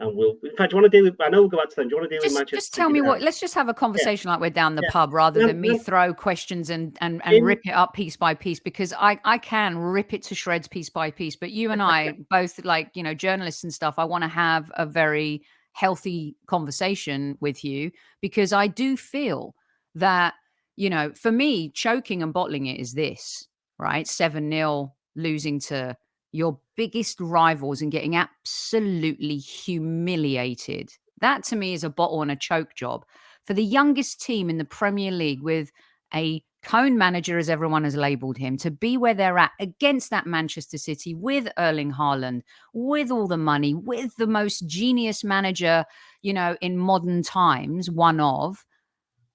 And 0.00 0.16
we'll, 0.16 0.36
in 0.42 0.56
fact, 0.56 0.70
do 0.70 0.76
you 0.76 0.82
want 0.82 0.90
to 0.90 0.98
deal 0.98 1.04
with? 1.04 1.20
I 1.20 1.28
know 1.28 1.42
we'll 1.42 1.50
go 1.50 1.58
back 1.58 1.68
to 1.68 1.76
them. 1.76 1.88
Do 1.88 1.94
you 1.94 2.00
want 2.00 2.10
to 2.10 2.16
deal 2.16 2.22
just, 2.22 2.32
with 2.32 2.40
Manchester? 2.40 2.56
City? 2.56 2.60
Just 2.60 2.74
tell 2.74 2.88
me 2.88 3.02
what. 3.02 3.20
Let's 3.20 3.38
just 3.38 3.54
have 3.54 3.68
a 3.68 3.74
conversation 3.74 4.28
yeah. 4.28 4.32
like 4.32 4.40
we're 4.40 4.50
down 4.50 4.74
the 4.74 4.82
yeah. 4.82 4.90
pub, 4.90 5.12
rather 5.12 5.46
than 5.46 5.60
me 5.60 5.78
throw 5.78 6.14
questions 6.14 6.70
and 6.70 6.96
and, 7.02 7.20
and 7.24 7.36
in, 7.36 7.44
rip 7.44 7.60
it 7.66 7.72
up 7.72 7.92
piece 7.92 8.16
by 8.16 8.32
piece. 8.32 8.60
Because 8.60 8.94
I 8.94 9.20
I 9.24 9.36
can 9.36 9.76
rip 9.76 10.14
it 10.14 10.22
to 10.24 10.34
shreds 10.34 10.68
piece 10.68 10.88
by 10.88 11.10
piece. 11.10 11.36
But 11.36 11.50
you 11.50 11.70
and 11.70 11.82
I 11.82 12.16
both 12.30 12.64
like 12.64 12.90
you 12.94 13.02
know 13.02 13.12
journalists 13.12 13.62
and 13.62 13.72
stuff. 13.72 13.96
I 13.98 14.04
want 14.04 14.24
to 14.24 14.28
have 14.28 14.72
a 14.74 14.86
very 14.86 15.42
healthy 15.72 16.36
conversation 16.46 17.36
with 17.40 17.64
you 17.64 17.90
because 18.20 18.52
I 18.52 18.66
do 18.66 18.96
feel 18.96 19.54
that, 19.94 20.34
you 20.76 20.90
know, 20.90 21.12
for 21.14 21.32
me, 21.32 21.70
choking 21.70 22.22
and 22.22 22.32
bottling 22.32 22.66
it 22.66 22.80
is 22.80 22.94
this, 22.94 23.46
right? 23.78 24.06
7 24.06 24.50
0, 24.50 24.94
losing 25.16 25.60
to 25.60 25.96
your 26.32 26.58
biggest 26.76 27.20
rivals 27.20 27.82
and 27.82 27.90
getting 27.90 28.16
absolutely 28.16 29.36
humiliated. 29.36 30.90
That 31.20 31.44
to 31.44 31.56
me 31.56 31.74
is 31.74 31.84
a 31.84 31.90
bottle 31.90 32.22
and 32.22 32.30
a 32.30 32.36
choke 32.36 32.74
job. 32.74 33.04
For 33.46 33.54
the 33.54 33.64
youngest 33.64 34.20
team 34.20 34.48
in 34.48 34.58
the 34.58 34.64
Premier 34.64 35.10
League 35.10 35.42
with 35.42 35.72
a 36.14 36.42
Cone 36.62 36.98
manager, 36.98 37.38
as 37.38 37.48
everyone 37.48 37.84
has 37.84 37.96
labeled 37.96 38.36
him, 38.36 38.56
to 38.58 38.70
be 38.70 38.96
where 38.96 39.14
they're 39.14 39.38
at 39.38 39.52
against 39.60 40.10
that 40.10 40.26
Manchester 40.26 40.76
City 40.76 41.14
with 41.14 41.48
Erling 41.56 41.92
Haaland, 41.92 42.42
with 42.74 43.10
all 43.10 43.26
the 43.26 43.38
money, 43.38 43.74
with 43.74 44.14
the 44.16 44.26
most 44.26 44.66
genius 44.66 45.24
manager, 45.24 45.86
you 46.20 46.34
know, 46.34 46.56
in 46.60 46.76
modern 46.76 47.22
times, 47.22 47.90
one 47.90 48.20
of. 48.20 48.64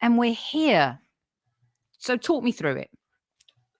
And 0.02 0.20
we're 0.20 0.34
here. 0.34 1.00
So 1.98 2.16
talk 2.16 2.44
me 2.44 2.52
through 2.52 2.78
it. 2.78 2.90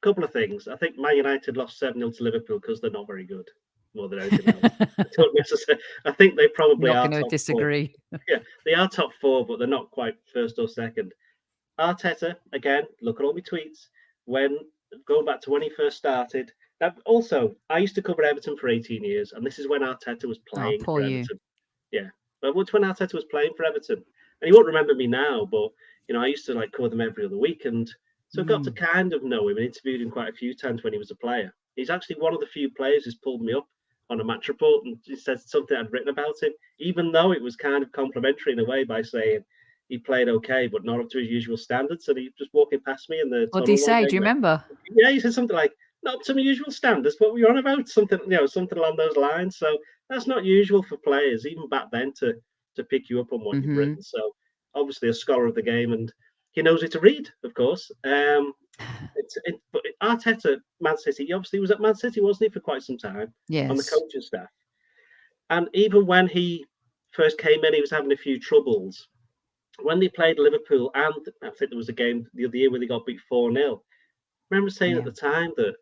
A 0.02 0.08
couple 0.08 0.24
of 0.24 0.34
things. 0.34 0.68
I 0.68 0.76
think 0.78 0.98
Man 0.98 1.18
United 1.18 1.56
lost 1.56 1.78
7 1.78 2.00
0 2.00 2.12
to 2.12 2.24
Liverpool 2.24 2.60
because 2.60 2.82
they're 2.82 2.90
not 2.90 3.06
very 3.06 3.26
good. 3.26 3.48
More 3.94 4.10
than 4.10 4.20
anything 4.20 4.56
else. 4.64 4.74
I, 5.70 5.76
I 6.10 6.12
think 6.12 6.36
they 6.36 6.48
probably 6.50 6.92
not 6.92 7.06
are. 7.06 7.10
going 7.10 7.24
to 7.24 7.30
disagree. 7.30 7.96
Four. 8.10 8.20
Yeah, 8.28 8.40
they 8.66 8.74
are 8.74 8.90
top 8.90 9.12
four, 9.22 9.46
but 9.46 9.60
they're 9.60 9.68
not 9.68 9.92
quite 9.92 10.16
first 10.34 10.58
or 10.58 10.68
second. 10.68 11.14
Arteta, 11.80 12.36
again, 12.54 12.84
look 13.02 13.20
at 13.20 13.26
all 13.26 13.34
my 13.34 13.42
tweets. 13.42 13.88
When 14.26 14.58
going 15.06 15.26
back 15.26 15.42
to 15.42 15.50
when 15.50 15.62
he 15.62 15.70
first 15.70 15.98
started. 15.98 16.52
Now, 16.82 16.94
also, 17.06 17.56
I 17.70 17.80
used 17.80 17.96
to 17.96 18.02
cover 18.02 18.24
Everton 18.24 18.58
for 18.58 18.70
18 18.70 19.04
years, 19.04 19.34
and 19.34 19.46
this 19.46 19.60
is 19.60 19.68
when 19.68 19.82
Arteta 19.82 20.26
was 20.26 20.40
oh, 20.40 20.56
playing 20.56 20.80
oh, 20.82 20.86
for 20.86 21.02
you. 21.02 21.20
Everton. 21.20 21.40
Yeah, 21.92 22.10
but 22.42 22.56
it's 22.56 22.74
when 22.74 22.84
Arteta 22.84 23.14
was 23.14 23.26
playing 23.26 23.54
for 23.56 23.66
Everton, 23.66 23.98
and 23.98 24.48
he 24.48 24.54
won't 24.54 24.68
remember 24.68 24.96
me 24.96 25.08
now, 25.08 25.48
but 25.50 25.70
you 26.08 26.14
know, 26.14 26.22
I 26.22 26.28
used 26.28 26.46
to 26.48 26.54
like 26.54 26.72
cover 26.72 26.90
them 26.90 27.02
every 27.02 27.26
other 27.26 27.38
week, 27.38 27.66
and 27.66 27.90
So 28.30 28.42
I 28.42 28.46
got 28.46 28.64
to 28.64 28.72
hmm. 28.72 28.86
kind 28.86 29.14
of 29.14 29.24
know 29.24 29.48
him 29.48 29.58
and 29.58 29.66
interviewed 29.66 30.02
him 30.02 30.12
quite 30.12 30.30
a 30.30 30.38
few 30.38 30.54
times 30.54 30.84
when 30.84 30.94
he 30.94 31.00
was 31.00 31.12
a 31.12 31.16
player. 31.16 31.54
He's 31.76 31.90
actually 31.90 32.18
one 32.18 32.34
of 32.34 32.40
the 32.40 32.48
few 32.48 32.70
players 32.72 33.06
who's 33.06 33.16
pulled 33.16 33.42
me 33.42 33.54
up 33.54 33.68
on 34.10 34.22
a 34.22 34.24
match 34.24 34.48
report 34.50 34.86
and 34.86 34.98
he 35.04 35.16
said 35.16 35.42
something 35.42 35.76
I'd 35.76 35.92
written 35.92 36.10
about 36.10 36.42
him, 36.42 36.52
even 36.80 37.12
though 37.12 37.32
it 37.32 37.42
was 37.42 37.56
kind 37.56 37.84
of 37.84 37.92
complimentary 37.92 38.54
in 38.54 38.60
a 38.60 38.66
way 38.66 38.84
by 38.84 39.02
saying 39.02 39.44
he 39.88 39.98
played 39.98 40.30
okay, 40.30 40.68
but 40.68 40.84
not 40.84 41.00
up 41.00 41.10
to 41.12 41.20
his 41.20 41.30
usual 41.30 41.58
standards. 41.58 42.08
And 42.08 42.18
he 42.18 42.32
just 42.38 42.54
walking 42.54 42.80
past 42.80 43.10
me 43.10 43.22
in 43.22 43.30
the. 43.30 43.48
What 43.52 43.66
did 43.66 43.72
he 43.72 43.78
say? 43.78 44.06
Do 44.06 44.16
you 44.16 44.22
remember? 44.22 44.64
Yeah, 44.92 45.12
he 45.12 45.20
said 45.20 45.34
something 45.34 45.56
like, 45.56 45.74
"Not 46.04 46.16
up 46.16 46.22
to 46.24 46.34
my 46.34 46.42
usual 46.42 46.72
standards." 46.72 47.16
What 47.20 47.34
were 47.34 47.40
you 47.40 47.48
on 47.48 47.58
about? 47.58 47.88
Something, 47.88 48.20
you 48.24 48.38
know, 48.38 48.46
something 48.46 48.78
along 48.78 48.98
those 48.98 49.16
lines. 49.16 49.58
So 49.58 49.78
that's 50.10 50.28
not 50.28 50.46
usual 50.46 50.84
for 50.84 50.98
players, 50.98 51.46
even 51.46 51.70
back 51.70 51.92
then, 51.92 52.14
to 52.20 52.36
to 52.76 52.84
pick 52.84 53.10
you 53.10 53.20
up 53.20 53.32
on 53.32 53.44
what 53.44 53.58
mm-hmm. 53.58 53.70
you've 53.70 53.78
written. 53.78 54.02
So 54.02 54.34
obviously 54.76 55.10
a 55.10 55.14
scholar 55.14 55.46
of 55.46 55.56
the 55.56 55.62
game, 55.62 55.94
and 55.94 56.12
he 56.52 56.62
knows 56.62 56.84
it 56.84 56.92
to 56.92 57.00
read, 57.00 57.30
of 57.44 57.54
course. 57.54 57.92
Um, 58.04 58.54
it's, 59.16 59.38
it, 59.46 59.56
but 59.72 59.84
Arteta, 60.04 60.58
Man 60.80 60.98
City, 60.98 61.26
he 61.26 61.34
obviously 61.34 61.60
was 61.60 61.72
at 61.72 61.82
Man 61.82 61.96
City, 61.96 62.22
wasn't 62.22 62.50
he, 62.50 62.54
for 62.54 62.60
quite 62.60 62.84
some 62.84 62.98
time 62.98 63.34
yes. 63.48 63.70
on 63.70 63.78
the 63.78 63.84
coaching 63.84 64.22
staff. 64.22 64.50
And 65.50 65.70
even 65.74 66.06
when 66.06 66.28
he 66.28 66.66
first 67.12 67.38
came 67.38 67.64
in, 67.64 67.74
he 67.74 67.82
was 67.82 67.92
having 67.92 68.12
a 68.12 68.18
few 68.18 68.40
troubles. 68.40 69.08
When 69.82 70.00
they 70.00 70.08
played 70.08 70.40
Liverpool, 70.40 70.92
and 70.96 71.14
I 71.44 71.50
think 71.50 71.72
there 71.72 71.78
was 71.78 71.90
a 71.90 71.94
game 71.94 72.28
the 72.34 72.46
other 72.46 72.58
year 72.58 72.72
where 72.72 72.80
they 72.80 72.86
got 72.86 73.06
beat 73.06 73.20
4 73.28 73.54
0. 73.54 73.82
Remember 74.50 74.70
saying 74.70 74.94
yeah. 74.94 75.00
at 75.00 75.06
the 75.06 75.12
time 75.12 75.52
that 75.58 75.76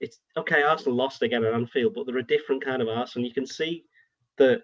it's 0.00 0.20
okay, 0.36 0.62
Arsenal 0.62 0.96
lost 0.96 1.22
again 1.22 1.44
at 1.44 1.54
Anfield, 1.54 1.94
but 1.94 2.06
they're 2.06 2.18
a 2.18 2.22
different 2.22 2.64
kind 2.64 2.82
of 2.82 2.88
Arsenal. 2.88 3.26
You 3.26 3.34
can 3.34 3.46
see 3.46 3.84
that 4.36 4.62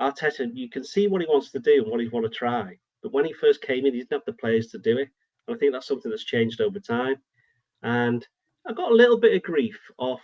Arteta, 0.00 0.50
you 0.52 0.68
can 0.68 0.84
see 0.84 1.06
what 1.06 1.20
he 1.20 1.26
wants 1.26 1.50
to 1.52 1.60
do 1.60 1.82
and 1.82 1.90
what 1.90 2.00
he 2.00 2.08
wants 2.08 2.28
to 2.28 2.34
try. 2.34 2.76
But 3.02 3.12
when 3.12 3.24
he 3.24 3.32
first 3.32 3.62
came 3.62 3.86
in, 3.86 3.94
he 3.94 4.00
didn't 4.00 4.12
have 4.12 4.24
the 4.26 4.32
players 4.32 4.68
to 4.68 4.78
do 4.78 4.98
it. 4.98 5.08
And 5.46 5.56
I 5.56 5.58
think 5.58 5.72
that's 5.72 5.86
something 5.86 6.10
that's 6.10 6.24
changed 6.24 6.60
over 6.60 6.80
time. 6.80 7.16
And 7.82 8.26
I 8.66 8.72
got 8.72 8.92
a 8.92 8.94
little 8.94 9.18
bit 9.18 9.34
of 9.34 9.42
grief 9.42 9.78
off 9.98 10.20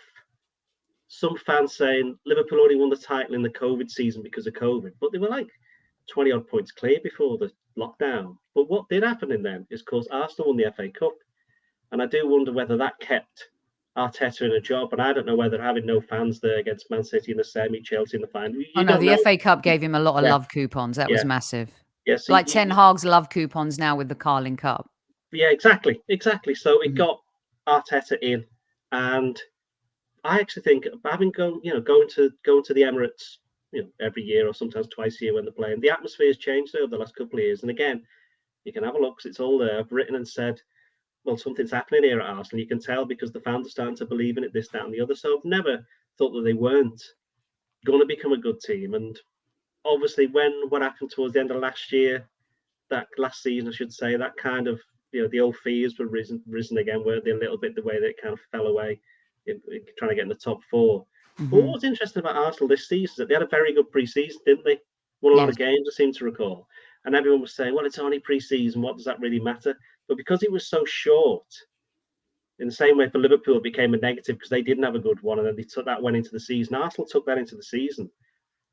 some 1.08 1.36
fans 1.38 1.76
saying 1.76 2.18
Liverpool 2.26 2.60
only 2.60 2.76
won 2.76 2.90
the 2.90 2.96
title 2.96 3.34
in 3.34 3.42
the 3.42 3.48
COVID 3.48 3.90
season 3.90 4.22
because 4.22 4.46
of 4.46 4.54
COVID, 4.54 4.92
but 5.00 5.10
they 5.10 5.18
were 5.18 5.28
like 5.28 5.48
20 6.08 6.32
odd 6.32 6.48
points 6.48 6.72
clear 6.72 6.98
before 7.02 7.38
the 7.38 7.50
lockdown. 7.78 8.36
But 8.54 8.68
what 8.68 8.88
did 8.88 9.02
happen 9.02 9.32
in 9.32 9.42
them 9.42 9.66
is, 9.70 9.80
of 9.80 9.86
course, 9.86 10.06
Arsenal 10.10 10.48
won 10.48 10.56
the 10.56 10.72
FA 10.76 10.88
Cup. 10.88 11.14
And 11.92 12.02
I 12.02 12.06
do 12.06 12.28
wonder 12.28 12.52
whether 12.52 12.76
that 12.76 12.98
kept 13.00 13.48
Arteta 13.96 14.42
in 14.42 14.52
a 14.52 14.60
job. 14.60 14.92
And 14.92 15.00
I 15.00 15.12
don't 15.12 15.26
know 15.26 15.36
whether 15.36 15.60
having 15.60 15.86
no 15.86 16.00
fans 16.00 16.40
there 16.40 16.58
against 16.58 16.90
Man 16.90 17.04
City 17.04 17.32
in 17.32 17.38
the 17.38 17.44
semi, 17.44 17.80
Chelsea 17.80 18.16
in 18.16 18.20
the 18.20 18.28
final. 18.28 18.60
oh, 18.76 18.82
no, 18.82 18.98
the 18.98 19.06
know. 19.06 19.16
FA 19.22 19.36
Cup 19.38 19.62
gave 19.62 19.82
him 19.82 19.94
a 19.94 20.00
lot 20.00 20.18
of 20.18 20.24
yeah. 20.24 20.32
love 20.32 20.48
coupons. 20.48 20.96
That 20.96 21.08
yeah. 21.08 21.16
was 21.16 21.24
massive. 21.24 21.70
Yes, 22.04 22.22
yeah, 22.22 22.26
so 22.26 22.32
like 22.32 22.46
Ten 22.46 22.70
Hag's 22.70 23.04
love 23.04 23.28
coupons 23.28 23.78
now 23.78 23.96
with 23.96 24.08
the 24.08 24.14
Carling 24.14 24.56
Cup. 24.56 24.88
Yeah, 25.30 25.50
exactly, 25.50 26.00
exactly. 26.08 26.54
So 26.54 26.80
it 26.80 26.94
mm-hmm. 26.94 26.96
got 26.96 27.20
Arteta 27.66 28.16
in, 28.22 28.44
and 28.92 29.38
I 30.24 30.40
actually 30.40 30.62
think 30.62 30.86
having 31.04 31.30
gone, 31.30 31.60
you 31.62 31.74
know, 31.74 31.80
going 31.80 32.08
to 32.10 32.30
going 32.44 32.64
to 32.64 32.74
the 32.74 32.82
Emirates, 32.82 33.38
you 33.72 33.82
know, 33.82 33.88
every 34.00 34.22
year 34.22 34.48
or 34.48 34.54
sometimes 34.54 34.88
twice 34.88 35.20
a 35.20 35.24
year 35.24 35.34
when 35.34 35.44
they're 35.44 35.52
playing, 35.52 35.80
the 35.80 35.90
atmosphere 35.90 36.28
has 36.28 36.38
changed 36.38 36.74
over 36.76 36.88
the 36.88 36.96
last 36.96 37.16
couple 37.16 37.38
of 37.38 37.44
years. 37.44 37.62
And 37.62 37.70
again, 37.70 38.02
you 38.64 38.72
can 38.72 38.84
have 38.84 38.94
a 38.94 38.98
look 38.98 39.18
because 39.18 39.30
it's 39.30 39.40
all 39.40 39.58
there. 39.58 39.78
I've 39.78 39.92
written 39.92 40.16
and 40.16 40.26
said, 40.26 40.60
well, 41.24 41.36
something's 41.36 41.72
happening 41.72 42.04
here 42.04 42.20
at 42.20 42.26
Arsenal. 42.26 42.60
You 42.60 42.66
can 42.66 42.80
tell 42.80 43.04
because 43.04 43.32
the 43.32 43.40
fans 43.40 43.66
are 43.66 43.70
starting 43.70 43.96
to 43.96 44.06
believe 44.06 44.38
in 44.38 44.44
it, 44.44 44.52
this, 44.52 44.68
that, 44.68 44.84
and 44.84 44.94
the 44.94 45.00
other. 45.00 45.14
So 45.14 45.36
I've 45.36 45.44
never 45.44 45.86
thought 46.16 46.32
that 46.32 46.42
they 46.42 46.54
weren't 46.54 47.02
going 47.84 48.00
to 48.00 48.06
become 48.06 48.32
a 48.32 48.38
good 48.38 48.60
team. 48.60 48.94
And 48.94 49.18
obviously, 49.84 50.26
when 50.26 50.52
what 50.68 50.82
happened 50.82 51.10
towards 51.10 51.34
the 51.34 51.40
end 51.40 51.50
of 51.50 51.58
last 51.58 51.92
year, 51.92 52.26
that 52.90 53.08
last 53.18 53.42
season, 53.42 53.68
I 53.68 53.72
should 53.72 53.92
say, 53.92 54.16
that 54.16 54.36
kind 54.36 54.66
of 54.66 54.80
you 55.12 55.22
know 55.22 55.28
the 55.28 55.40
old 55.40 55.56
fears 55.56 55.98
were 55.98 56.06
risen 56.06 56.42
risen 56.46 56.78
again, 56.78 57.04
were 57.04 57.20
they 57.20 57.30
a 57.30 57.36
little 57.36 57.58
bit 57.58 57.74
the 57.74 57.82
way 57.82 58.00
that 58.00 58.08
it 58.08 58.20
kind 58.20 58.32
of 58.32 58.40
fell 58.52 58.66
away, 58.66 59.00
in, 59.46 59.60
in 59.70 59.80
trying 59.98 60.10
to 60.10 60.14
get 60.14 60.22
in 60.22 60.28
the 60.28 60.34
top 60.34 60.60
4 60.70 61.04
mm-hmm. 61.38 61.50
But 61.50 61.62
what's 61.62 61.84
interesting 61.84 62.20
about 62.20 62.36
Arsenal 62.36 62.68
this 62.68 62.88
season 62.88 63.12
is 63.12 63.16
that 63.16 63.28
they 63.28 63.34
had 63.34 63.42
a 63.42 63.46
very 63.46 63.72
good 63.72 63.90
pre-season, 63.90 64.40
didn't 64.44 64.64
they? 64.64 64.78
Won 65.20 65.32
a 65.32 65.36
yes. 65.36 65.40
lot 65.40 65.48
of 65.48 65.56
games, 65.56 65.88
I 65.88 65.94
seem 65.94 66.12
to 66.12 66.24
recall. 66.24 66.68
And 67.04 67.14
everyone 67.14 67.40
was 67.40 67.54
saying, 67.54 67.74
well, 67.74 67.86
it's 67.86 67.98
only 67.98 68.18
pre-season. 68.18 68.82
What 68.82 68.96
does 68.96 69.06
that 69.06 69.20
really 69.20 69.40
matter? 69.40 69.76
But 70.08 70.16
because 70.16 70.42
it 70.42 70.52
was 70.52 70.68
so 70.68 70.84
short, 70.84 71.46
in 72.58 72.66
the 72.66 72.72
same 72.72 72.98
way 72.98 73.08
for 73.08 73.18
Liverpool, 73.18 73.58
it 73.58 73.62
became 73.62 73.94
a 73.94 73.98
negative 73.98 74.36
because 74.36 74.50
they 74.50 74.62
didn't 74.62 74.84
have 74.84 74.94
a 74.94 75.00
good 75.00 75.20
one, 75.22 75.38
and 75.38 75.46
then 75.46 75.56
they 75.56 75.62
took 75.62 75.84
that 75.84 76.02
went 76.02 76.16
into 76.16 76.30
the 76.30 76.40
season. 76.40 76.74
Arsenal 76.74 77.06
took 77.06 77.24
that 77.26 77.38
into 77.38 77.54
the 77.54 77.62
season, 77.62 78.10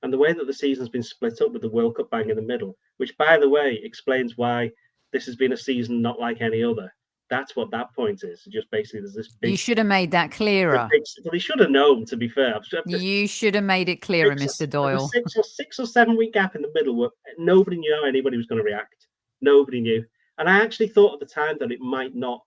and 0.01 0.12
the 0.12 0.17
way 0.17 0.34
that 0.34 0.48
the 0.48 0.53
season's 0.53 0.89
been 0.89 1.03
split 1.03 1.39
up 1.41 1.51
with 1.51 1.62
the 1.62 1.69
World 1.69 1.95
Cup 1.95 2.10
bang 2.10 2.29
in 2.29 2.36
the 2.36 2.41
middle, 2.41 2.77
which, 2.98 3.15
by 3.17 3.38
the 3.38 3.50
way, 3.50 3.79
explains 3.84 4.38
why 4.38 4.72
this 5.13 5.25
has 5.25 5.36
been 5.36 5.53
a 5.53 5.57
season 5.57 6.01
not 6.01 6.19
like 6.19 6.41
any 6.41 6.63
other. 6.63 6.93
That's 7.29 7.55
what 7.55 7.72
that 7.72 7.94
point 7.96 8.24
is. 8.24 8.44
Just 8.51 8.70
basically, 8.70 9.01
there's 9.01 9.15
this. 9.15 9.29
Big, 9.41 9.51
you 9.51 9.58
should 9.58 9.79
have 9.79 9.88
made 9.88 10.12
that 10.12 10.32
clearer. 10.32 10.88
Big, 10.91 11.01
well, 11.24 11.34
he 11.34 11.39
should 11.39 11.60
have 11.60 11.72
known. 11.72 12.05
To 12.05 12.15
be 12.15 12.29
fair, 12.29 12.60
you 12.86 13.27
should 13.27 13.55
have 13.55 13.63
made 13.63 13.89
it 13.89 14.01
clearer, 14.01 14.36
Mr. 14.36 14.70
Doyle. 14.70 15.08
Six 15.08 15.36
or 15.36 15.44
six 15.44 15.79
or 15.79 15.88
seven 15.88 16.17
week 16.17 16.34
gap 16.34 16.55
in 16.55 16.62
the 16.62 16.72
middle 16.75 16.96
where 16.96 17.10
nobody 17.39 17.77
knew 17.77 17.98
how 18.00 18.08
anybody 18.08 18.38
was 18.38 18.46
going 18.46 18.60
to 18.60 18.63
react. 18.63 19.08
Nobody 19.41 19.82
knew, 19.82 20.05
and 20.38 20.50
I 20.50 20.62
actually 20.62 20.89
thought 20.89 21.15
at 21.15 21.20
the 21.20 21.34
time 21.34 21.58
that 21.60 21.72
it 21.72 21.79
might 21.79 22.15
not, 22.15 22.44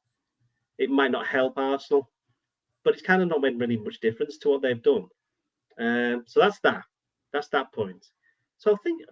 it 0.79 0.91
might 0.91 1.11
not 1.11 1.27
help 1.27 1.59
Arsenal, 1.59 2.09
but 2.85 2.95
it's 2.95 3.03
kind 3.03 3.21
of 3.21 3.29
not 3.29 3.41
made 3.41 3.59
really 3.59 3.77
much 3.77 4.01
difference 4.01 4.39
to 4.39 4.49
what 4.49 4.63
they've 4.63 4.83
done. 4.83 5.07
Um, 5.79 6.25
so 6.27 6.41
that's 6.41 6.61
that. 6.61 6.85
That's 7.33 7.49
that 7.49 7.73
point. 7.73 8.07
So 8.59 8.73
I 8.73 8.77
think 8.83 9.03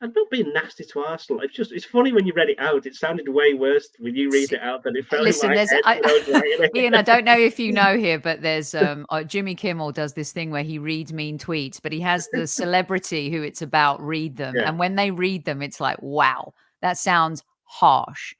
I'm 0.00 0.12
not 0.14 0.30
being 0.30 0.52
nasty 0.52 0.84
to 0.84 1.00
Arsenal. 1.00 1.42
It's 1.42 1.54
just 1.54 1.72
it's 1.72 1.84
funny 1.84 2.12
when 2.12 2.24
you 2.24 2.32
read 2.32 2.50
it 2.50 2.58
out. 2.60 2.86
It 2.86 2.94
sounded 2.94 3.28
way 3.28 3.54
worse 3.54 3.88
when 3.98 4.14
you 4.14 4.30
read 4.30 4.52
it 4.52 4.60
out 4.60 4.84
than 4.84 4.96
it 4.96 5.06
felt. 5.06 5.22
Like. 5.22 5.34
Listen, 5.34 5.52
there's 5.52 5.70
I, 5.84 6.70
Ian. 6.76 6.94
I 6.94 7.02
don't 7.02 7.24
know 7.24 7.36
if 7.36 7.58
you 7.58 7.72
know 7.72 7.96
here, 7.96 8.18
but 8.18 8.40
there's 8.40 8.74
um 8.76 9.06
uh, 9.10 9.24
Jimmy 9.24 9.56
Kimmel 9.56 9.90
does 9.90 10.12
this 10.12 10.32
thing 10.32 10.50
where 10.50 10.62
he 10.62 10.78
reads 10.78 11.12
mean 11.12 11.36
tweets, 11.36 11.80
but 11.82 11.92
he 11.92 12.00
has 12.00 12.28
the 12.32 12.46
celebrity 12.46 13.30
who 13.30 13.42
it's 13.42 13.62
about 13.62 14.00
read 14.00 14.36
them, 14.36 14.54
yeah. 14.54 14.68
and 14.68 14.78
when 14.78 14.94
they 14.94 15.10
read 15.10 15.44
them, 15.44 15.62
it's 15.62 15.80
like 15.80 16.00
wow, 16.00 16.54
that 16.80 16.96
sounds 16.96 17.42
harsh. 17.64 18.34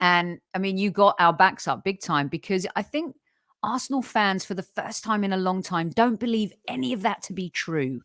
And 0.00 0.38
I 0.54 0.58
mean, 0.58 0.78
you 0.78 0.90
got 0.90 1.14
our 1.18 1.32
backs 1.32 1.68
up 1.68 1.84
big 1.84 2.00
time 2.00 2.28
because 2.28 2.66
I 2.74 2.82
think 2.82 3.14
Arsenal 3.62 4.02
fans, 4.02 4.44
for 4.44 4.54
the 4.54 4.62
first 4.62 5.04
time 5.04 5.24
in 5.24 5.32
a 5.32 5.36
long 5.36 5.62
time, 5.62 5.90
don't 5.90 6.18
believe 6.18 6.52
any 6.66 6.92
of 6.92 7.02
that 7.02 7.22
to 7.24 7.32
be 7.32 7.50
true. 7.50 8.00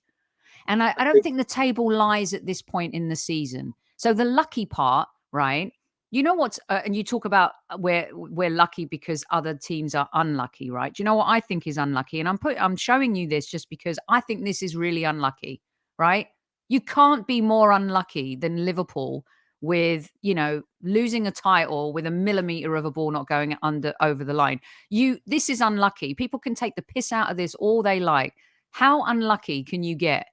And 0.67 0.83
I, 0.83 0.93
I 0.97 1.03
don't 1.03 1.21
think 1.21 1.37
the 1.37 1.43
table 1.43 1.91
lies 1.91 2.33
at 2.33 2.45
this 2.45 2.61
point 2.61 2.93
in 2.93 3.09
the 3.09 3.15
season. 3.15 3.73
So 3.95 4.13
the 4.13 4.25
lucky 4.25 4.65
part, 4.65 5.07
right? 5.31 5.71
You 6.11 6.23
know 6.23 6.33
what's 6.33 6.59
uh, 6.69 6.81
and 6.85 6.95
you 6.95 7.03
talk 7.03 7.25
about 7.25 7.51
uh, 7.69 7.77
we're 7.77 8.07
we're 8.13 8.49
lucky 8.49 8.85
because 8.85 9.25
other 9.31 9.53
teams 9.53 9.93
are 9.93 10.07
unlucky, 10.13 10.69
right? 10.69 10.93
Do 10.93 11.01
you 11.01 11.05
know 11.05 11.15
what 11.15 11.27
I 11.27 11.41
think 11.41 11.67
is 11.67 11.77
unlucky? 11.77 12.19
And 12.19 12.29
I'm 12.29 12.37
put 12.37 12.61
I'm 12.61 12.77
showing 12.77 13.15
you 13.15 13.27
this 13.27 13.45
just 13.45 13.69
because 13.69 13.99
I 14.07 14.21
think 14.21 14.45
this 14.45 14.63
is 14.63 14.75
really 14.75 15.03
unlucky, 15.03 15.61
right? 15.97 16.27
You 16.69 16.79
can't 16.79 17.27
be 17.27 17.41
more 17.41 17.71
unlucky 17.71 18.35
than 18.37 18.63
Liverpool 18.63 19.25
with 19.61 20.11
you 20.21 20.35
know 20.35 20.61
losing 20.83 21.25
a 21.25 21.31
title 21.31 21.91
with 21.91 22.05
a 22.05 22.11
millimeter 22.11 22.75
of 22.75 22.85
a 22.85 22.91
ball 22.91 23.09
not 23.11 23.27
going 23.27 23.57
under 23.63 23.93
over 24.01 24.23
the 24.23 24.33
line 24.33 24.59
you 24.91 25.17
this 25.25 25.49
is 25.49 25.61
unlucky 25.61 26.13
people 26.13 26.37
can 26.37 26.53
take 26.53 26.75
the 26.75 26.81
piss 26.83 27.11
out 27.11 27.31
of 27.31 27.37
this 27.37 27.55
all 27.55 27.81
they 27.81 27.99
like 27.99 28.35
how 28.69 29.03
unlucky 29.05 29.63
can 29.63 29.81
you 29.81 29.95
get 29.95 30.27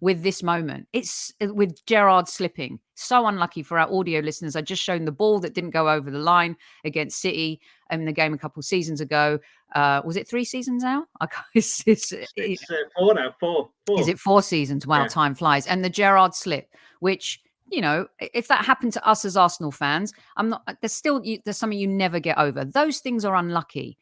with 0.00 0.22
this 0.22 0.42
moment. 0.42 0.86
It's 0.92 1.32
uh, 1.40 1.52
with 1.52 1.84
Gerrard 1.86 2.28
slipping. 2.28 2.78
So 2.94 3.26
unlucky 3.26 3.62
for 3.62 3.78
our 3.78 3.92
audio 3.92 4.20
listeners. 4.20 4.56
I 4.56 4.62
just 4.62 4.82
shown 4.82 5.04
the 5.04 5.12
ball 5.12 5.40
that 5.40 5.54
didn't 5.54 5.70
go 5.70 5.88
over 5.88 6.10
the 6.10 6.18
line 6.18 6.56
against 6.84 7.20
City 7.20 7.60
in 7.90 8.04
the 8.04 8.12
game 8.12 8.34
a 8.34 8.38
couple 8.38 8.60
of 8.60 8.64
seasons 8.64 9.00
ago. 9.00 9.38
Uh, 9.74 10.02
was 10.04 10.16
it 10.16 10.28
three 10.28 10.44
seasons 10.44 10.82
now? 10.82 11.06
I 11.20 11.26
it's, 11.54 11.82
it's, 11.86 12.12
it's 12.36 12.70
uh, 12.70 12.76
four 12.96 13.14
now. 13.14 13.34
Four, 13.40 13.70
four. 13.86 14.00
Is 14.00 14.08
it 14.08 14.18
four 14.18 14.42
seasons? 14.42 14.86
Wow, 14.86 15.02
yeah. 15.02 15.08
time 15.08 15.34
flies. 15.34 15.66
And 15.66 15.84
the 15.84 15.90
Gerrard 15.90 16.34
slip, 16.34 16.74
which 17.00 17.40
you 17.70 17.82
know, 17.82 18.06
if 18.18 18.48
that 18.48 18.64
happened 18.64 18.94
to 18.94 19.06
us 19.06 19.26
as 19.26 19.36
Arsenal 19.36 19.70
fans, 19.70 20.12
I'm 20.36 20.48
not. 20.48 20.62
There's 20.80 20.92
still 20.92 21.22
there's 21.44 21.58
something 21.58 21.78
you 21.78 21.88
never 21.88 22.18
get 22.18 22.38
over. 22.38 22.64
Those 22.64 23.00
things 23.00 23.24
are 23.24 23.36
unlucky. 23.36 23.98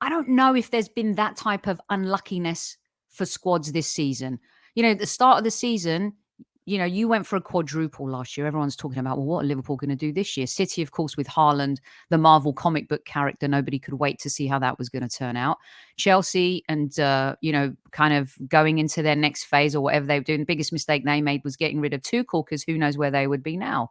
I 0.00 0.08
don't 0.08 0.30
know 0.30 0.54
if 0.54 0.70
there's 0.70 0.88
been 0.88 1.14
that 1.14 1.36
type 1.36 1.66
of 1.66 1.80
unluckiness 1.88 2.76
for 3.10 3.24
squads 3.24 3.72
this 3.72 3.86
season 3.86 4.40
you 4.74 4.82
know, 4.82 4.94
the 4.94 5.06
start 5.06 5.38
of 5.38 5.44
the 5.44 5.50
season, 5.50 6.14
you 6.66 6.78
know, 6.78 6.84
you 6.84 7.08
went 7.08 7.26
for 7.26 7.36
a 7.36 7.42
quadruple 7.42 8.08
last 8.08 8.36
year. 8.36 8.46
Everyone's 8.46 8.74
talking 8.74 8.98
about, 8.98 9.18
well, 9.18 9.26
what 9.26 9.44
are 9.44 9.46
Liverpool 9.46 9.76
going 9.76 9.90
to 9.90 9.96
do 9.96 10.12
this 10.12 10.34
year? 10.36 10.46
City, 10.46 10.80
of 10.80 10.92
course, 10.92 11.14
with 11.14 11.28
Haaland, 11.28 11.78
the 12.08 12.16
Marvel 12.16 12.54
comic 12.54 12.88
book 12.88 13.04
character. 13.04 13.46
Nobody 13.46 13.78
could 13.78 13.94
wait 13.94 14.18
to 14.20 14.30
see 14.30 14.46
how 14.46 14.58
that 14.60 14.78
was 14.78 14.88
going 14.88 15.06
to 15.06 15.14
turn 15.14 15.36
out. 15.36 15.58
Chelsea, 15.98 16.64
and, 16.68 16.98
uh, 16.98 17.36
you 17.42 17.52
know, 17.52 17.74
kind 17.90 18.14
of 18.14 18.34
going 18.48 18.78
into 18.78 19.02
their 19.02 19.14
next 19.14 19.44
phase 19.44 19.76
or 19.76 19.82
whatever 19.82 20.06
they 20.06 20.18
were 20.18 20.24
doing. 20.24 20.40
The 20.40 20.46
biggest 20.46 20.72
mistake 20.72 21.04
they 21.04 21.20
made 21.20 21.44
was 21.44 21.56
getting 21.56 21.80
rid 21.80 21.92
of 21.92 22.00
Tuchel 22.00 22.44
because 22.46 22.62
who 22.62 22.78
knows 22.78 22.96
where 22.96 23.10
they 23.10 23.26
would 23.26 23.42
be 23.42 23.58
now. 23.58 23.90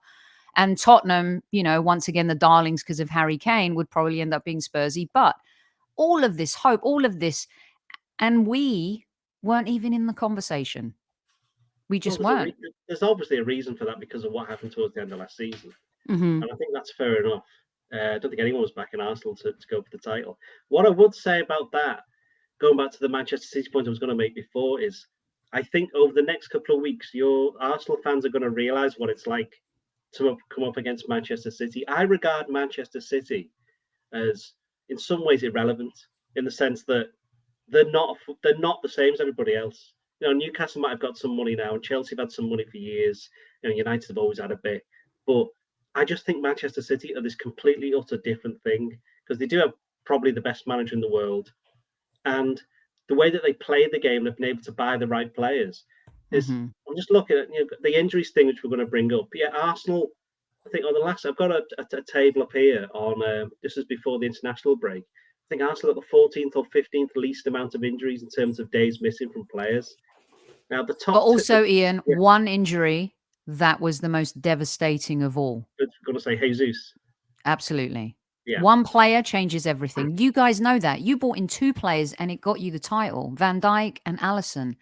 And 0.56 0.78
Tottenham, 0.78 1.44
you 1.52 1.62
know, 1.62 1.80
once 1.80 2.08
again, 2.08 2.28
the 2.28 2.36
darlings 2.36 2.82
because 2.84 3.00
of 3.00 3.10
Harry 3.10 3.38
Kane 3.38 3.76
would 3.76 3.90
probably 3.90 4.20
end 4.20 4.34
up 4.34 4.46
being 4.46 4.62
Spursy. 4.62 5.10
But 5.14 5.36
all 5.96 6.24
of 6.24 6.38
this 6.38 6.56
hope, 6.56 6.80
all 6.84 7.06
of 7.06 7.20
this, 7.20 7.48
and 8.18 8.48
we 8.48 9.06
weren't 9.44 9.68
even 9.68 9.94
in 9.94 10.08
the 10.08 10.14
conversation. 10.14 10.96
We 11.90 12.00
just 12.00 12.20
well, 12.20 12.36
there's 12.36 12.46
weren't. 12.46 12.56
Re- 12.62 12.74
there's 12.88 13.04
obviously 13.04 13.38
a 13.38 13.44
reason 13.44 13.76
for 13.76 13.86
that 13.86 14.00
because 14.00 14.24
of 14.24 14.32
what 14.32 14.50
happened 14.50 14.72
towards 14.72 14.96
the 14.96 15.02
end 15.02 15.12
of 15.12 15.20
last 15.20 15.38
season, 15.38 15.72
mm-hmm. 16.10 16.42
and 16.42 16.46
I 16.46 16.56
think 16.56 16.72
that's 16.74 16.94
fair 16.94 17.24
enough. 17.24 17.44
Uh, 17.94 18.16
I 18.16 18.20
don't 18.20 18.32
think 18.32 18.40
anyone 18.40 18.62
was 18.62 18.72
backing 18.72 19.02
Arsenal 19.02 19.36
to, 19.36 19.52
to 19.52 19.68
go 19.70 19.82
for 19.82 19.90
the 19.92 20.00
title. 20.00 20.40
What 20.70 20.88
I 20.88 20.90
would 20.90 21.14
say 21.14 21.42
about 21.42 21.72
that, 21.74 22.02
going 22.60 22.78
back 22.78 22.92
to 22.92 23.00
the 23.00 23.10
Manchester 23.10 23.46
City 23.46 23.70
point 23.72 23.86
I 23.86 23.92
was 23.92 24.00
going 24.00 24.10
to 24.10 24.16
make 24.16 24.34
before, 24.34 24.82
is 24.82 25.06
I 25.52 25.62
think 25.62 25.92
over 25.94 26.14
the 26.14 26.24
next 26.24 26.48
couple 26.48 26.76
of 26.76 26.82
weeks, 26.82 27.12
your 27.14 27.52
Arsenal 27.60 28.02
fans 28.04 28.26
are 28.26 28.30
going 28.30 28.42
to 28.42 28.50
realise 28.50 28.96
what 28.98 29.12
it's 29.12 29.28
like 29.28 29.62
to 30.14 30.36
come 30.50 30.64
up 30.64 30.78
against 30.78 31.10
Manchester 31.10 31.52
City. 31.52 31.88
I 31.88 32.04
regard 32.04 32.50
Manchester 32.50 33.02
City 33.02 33.52
as, 34.14 34.54
in 34.90 34.98
some 34.98 35.24
ways, 35.24 35.44
irrelevant 35.44 35.94
in 36.36 36.46
the 36.46 36.52
sense 36.52 36.84
that 36.86 37.12
they're 37.68 37.92
not 37.92 38.18
they're 38.44 38.58
not 38.58 38.82
the 38.82 38.90
same 38.90 39.14
as 39.14 39.22
everybody 39.22 39.56
else. 39.56 39.94
You 40.20 40.28
know, 40.28 40.34
Newcastle 40.34 40.82
might 40.82 40.92
have 40.92 41.00
got 41.00 41.18
some 41.18 41.36
money 41.36 41.56
now, 41.56 41.74
and 41.74 41.84
Chelsea 41.84 42.16
have 42.16 42.26
had 42.26 42.32
some 42.32 42.50
money 42.50 42.66
for 42.70 42.78
years. 42.78 43.30
You 43.62 43.70
know, 43.70 43.76
United 43.76 44.08
have 44.08 44.18
always 44.18 44.40
had 44.40 44.52
a 44.52 44.60
bit, 44.64 44.84
but 45.28 45.48
I 45.96 46.06
just 46.06 46.26
think 46.26 46.42
Manchester 46.42 46.82
City 46.82 47.16
are 47.16 47.22
this 47.22 47.36
completely 47.36 47.94
utter 47.94 48.18
different 48.18 48.62
thing 48.64 48.98
because 49.24 49.40
they 49.40 49.46
do 49.46 49.60
have 49.60 49.74
probably 50.06 50.32
the 50.32 50.42
best 50.42 50.68
manager 50.68 50.96
in 50.96 51.02
the 51.02 51.12
world, 51.12 51.52
and 52.26 52.62
the 53.10 53.16
way 53.16 53.30
that 53.30 53.44
they 53.44 53.54
play 53.54 53.88
the 53.88 54.00
game, 54.00 54.24
they've 54.24 54.36
been 54.36 54.46
able 54.50 54.64
to 54.64 54.72
buy 54.72 54.98
the 54.98 55.08
right 55.08 55.34
players. 55.34 55.86
Is 56.32 56.50
mm-hmm. 56.50 56.68
I'm 56.90 56.96
just 56.96 57.12
looking 57.12 57.38
at 57.38 57.54
you 57.54 57.60
know, 57.60 57.70
the 57.82 57.98
injuries 57.98 58.32
thing, 58.32 58.48
which 58.48 58.64
we're 58.64 58.70
going 58.70 58.80
to 58.80 58.86
bring 58.86 59.14
up. 59.14 59.28
Yeah, 59.34 59.50
Arsenal. 59.54 60.10
I 60.66 60.70
think 60.70 60.86
on 60.86 60.94
the 60.94 61.00
last, 61.00 61.26
I've 61.26 61.36
got 61.36 61.52
a, 61.52 61.62
a, 61.78 61.98
a 61.98 62.02
table 62.02 62.44
up 62.44 62.54
here 62.54 62.88
on. 62.94 63.22
Um, 63.24 63.52
this 63.62 63.78
is 63.78 63.86
before 63.86 64.20
the 64.20 64.26
international 64.26 64.76
break. 64.76 65.04
I 65.54 65.56
think 65.56 65.70
Arsenal 65.70 65.94
got 65.94 66.04
the 66.10 66.18
14th 66.18 66.56
or 66.56 66.66
15th 66.66 67.16
least 67.16 67.46
amount 67.46 67.76
of 67.76 67.84
injuries 67.84 68.24
in 68.24 68.30
terms 68.30 68.60
of 68.60 68.72
days 68.72 69.02
missing 69.02 69.30
from 69.30 69.46
players. 69.46 69.96
Now 70.72 70.82
the 70.84 70.96
top. 70.96 71.14
But 71.14 71.22
also, 71.22 71.64
t- 71.64 71.82
Ian, 71.82 72.02
yeah. 72.08 72.18
one 72.18 72.48
injury 72.48 73.14
that 73.46 73.80
was 73.80 74.00
the 74.00 74.10
most 74.10 74.42
devastating 74.42 75.22
of 75.22 75.38
all. 75.38 75.68
I'm 75.80 75.88
going 76.06 76.18
to 76.18 76.24
say 76.24 76.38
Jesus. 76.38 76.94
Absolutely. 77.46 78.16
Yeah. 78.48 78.62
One 78.62 78.84
player 78.84 79.22
changes 79.22 79.68
everything. 79.68 80.18
You 80.18 80.32
guys 80.32 80.60
know 80.60 80.80
that. 80.80 81.02
You 81.02 81.18
bought 81.18 81.38
in 81.38 81.48
two 81.48 81.72
players 81.72 82.14
and 82.14 82.32
it 82.32 82.42
got 82.42 82.60
you 82.60 82.72
the 82.72 82.80
title 82.80 83.32
Van 83.36 83.62
Dijk 83.62 84.00
and 84.08 84.18
Alisson. 84.22 84.76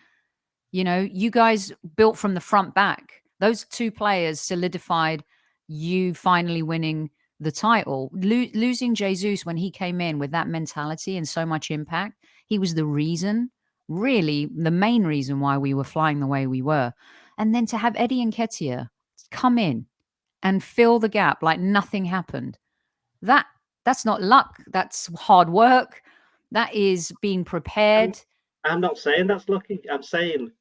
You 0.72 0.86
know, 0.86 1.00
you 1.00 1.32
guys 1.32 1.74
built 1.98 2.18
from 2.18 2.34
the 2.34 2.40
front 2.40 2.74
back. 2.74 3.24
Those 3.42 3.66
two 3.66 3.92
players 3.92 4.40
solidified 4.40 5.25
you 5.68 6.13
finally 6.13 6.62
winning 6.62 7.10
the 7.41 7.51
title. 7.51 8.10
Lo- 8.13 8.48
losing 8.53 8.95
Jesus 8.95 9.45
when 9.45 9.57
he 9.57 9.69
came 9.69 10.00
in 10.00 10.19
with 10.19 10.31
that 10.31 10.48
mentality 10.48 11.17
and 11.17 11.27
so 11.27 11.45
much 11.45 11.71
impact, 11.71 12.24
he 12.45 12.57
was 12.57 12.75
the 12.75 12.86
reason, 12.86 13.51
really, 13.88 14.48
the 14.55 14.71
main 14.71 15.03
reason 15.03 15.39
why 15.39 15.57
we 15.57 15.74
were 15.74 15.83
flying 15.83 16.19
the 16.19 16.27
way 16.27 16.48
we 16.48 16.62
were. 16.62 16.93
And 17.38 17.53
then 17.53 17.65
to 17.67 17.77
have 17.77 17.95
Eddie 17.98 18.25
Nketiah 18.25 18.89
come 19.31 19.57
in 19.57 19.88
and 20.43 20.63
fill 20.63 21.00
the 21.00 21.10
gap 21.10 21.41
like 21.43 21.60
nothing 21.60 22.05
happened 22.05 22.57
that 23.21 23.45
that's 23.86 24.05
not 24.05 24.21
luck 24.21 24.57
that's 24.71 25.10
hard 25.17 25.50
work 25.50 26.01
that 26.51 26.74
is 26.74 27.13
being 27.21 27.43
prepared 27.43 28.19
i'm, 28.65 28.74
I'm 28.74 28.81
not 28.81 28.98
saying 28.98 29.27
that's 29.27 29.50
lucky 29.50 29.79
i'm 29.91 30.03
saying 30.03 30.51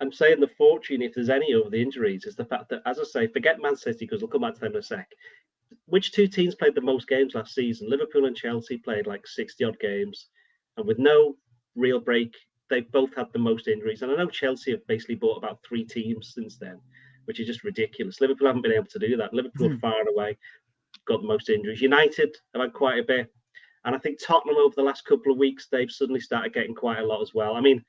i'm 0.00 0.12
saying 0.12 0.40
the 0.40 0.50
fortune 0.58 1.02
if 1.02 1.14
there's 1.14 1.30
any 1.30 1.54
over 1.54 1.70
the 1.70 1.80
injuries 1.80 2.24
is 2.24 2.36
the 2.36 2.44
fact 2.44 2.68
that 2.70 2.82
as 2.86 2.98
i 2.98 3.04
say 3.04 3.26
forget 3.26 3.60
man 3.60 3.76
city 3.76 3.98
because 4.00 4.20
we'll 4.20 4.30
come 4.30 4.42
back 4.42 4.54
to 4.54 4.60
them 4.60 4.72
in 4.72 4.78
a 4.78 4.82
sec 4.82 5.08
which 5.86 6.12
two 6.12 6.26
teams 6.26 6.54
played 6.54 6.74
the 6.74 6.80
most 6.80 7.08
games 7.08 7.34
last 7.34 7.54
season 7.54 7.88
liverpool 7.88 8.26
and 8.26 8.36
chelsea 8.36 8.78
played 8.78 9.06
like 9.06 9.26
60 9.26 9.64
odd 9.64 9.78
games 9.80 10.28
and 10.76 10.86
with 10.86 10.98
no 10.98 11.36
real 11.74 12.00
break 12.00 12.34
they 12.68 12.80
both 12.80 13.14
had 13.14 13.26
the 13.32 13.38
most 13.38 13.68
injuries 13.68 14.02
and 14.02 14.10
i 14.10 14.16
know 14.16 14.28
chelsea 14.28 14.72
have 14.72 14.86
basically 14.86 15.14
bought 15.14 15.36
about 15.38 15.60
three 15.66 15.84
teams 15.84 16.32
since 16.34 16.58
then 16.58 16.80
which 17.26 17.40
is 17.40 17.46
just 17.46 17.64
ridiculous 17.64 18.20
liverpool 18.20 18.46
haven't 18.46 18.62
been 18.62 18.72
able 18.72 18.86
to 18.86 18.98
do 18.98 19.16
that 19.16 19.34
liverpool 19.34 19.68
hmm. 19.68 19.78
far 19.78 20.08
away 20.08 20.36
got 21.06 21.22
the 21.22 21.28
most 21.28 21.48
injuries. 21.48 21.80
United 21.80 22.36
have 22.52 22.62
had 22.62 22.72
quite 22.72 22.98
a 22.98 23.04
bit. 23.04 23.32
And 23.84 23.94
I 23.94 23.98
think 23.98 24.18
Tottenham 24.20 24.56
over 24.56 24.74
the 24.74 24.82
last 24.82 25.04
couple 25.04 25.32
of 25.32 25.38
weeks, 25.38 25.68
they've 25.70 25.90
suddenly 25.90 26.20
started 26.20 26.52
getting 26.52 26.74
quite 26.74 26.98
a 26.98 27.06
lot 27.06 27.22
as 27.22 27.32
well. 27.34 27.54
I 27.54 27.60
mean, 27.60 27.84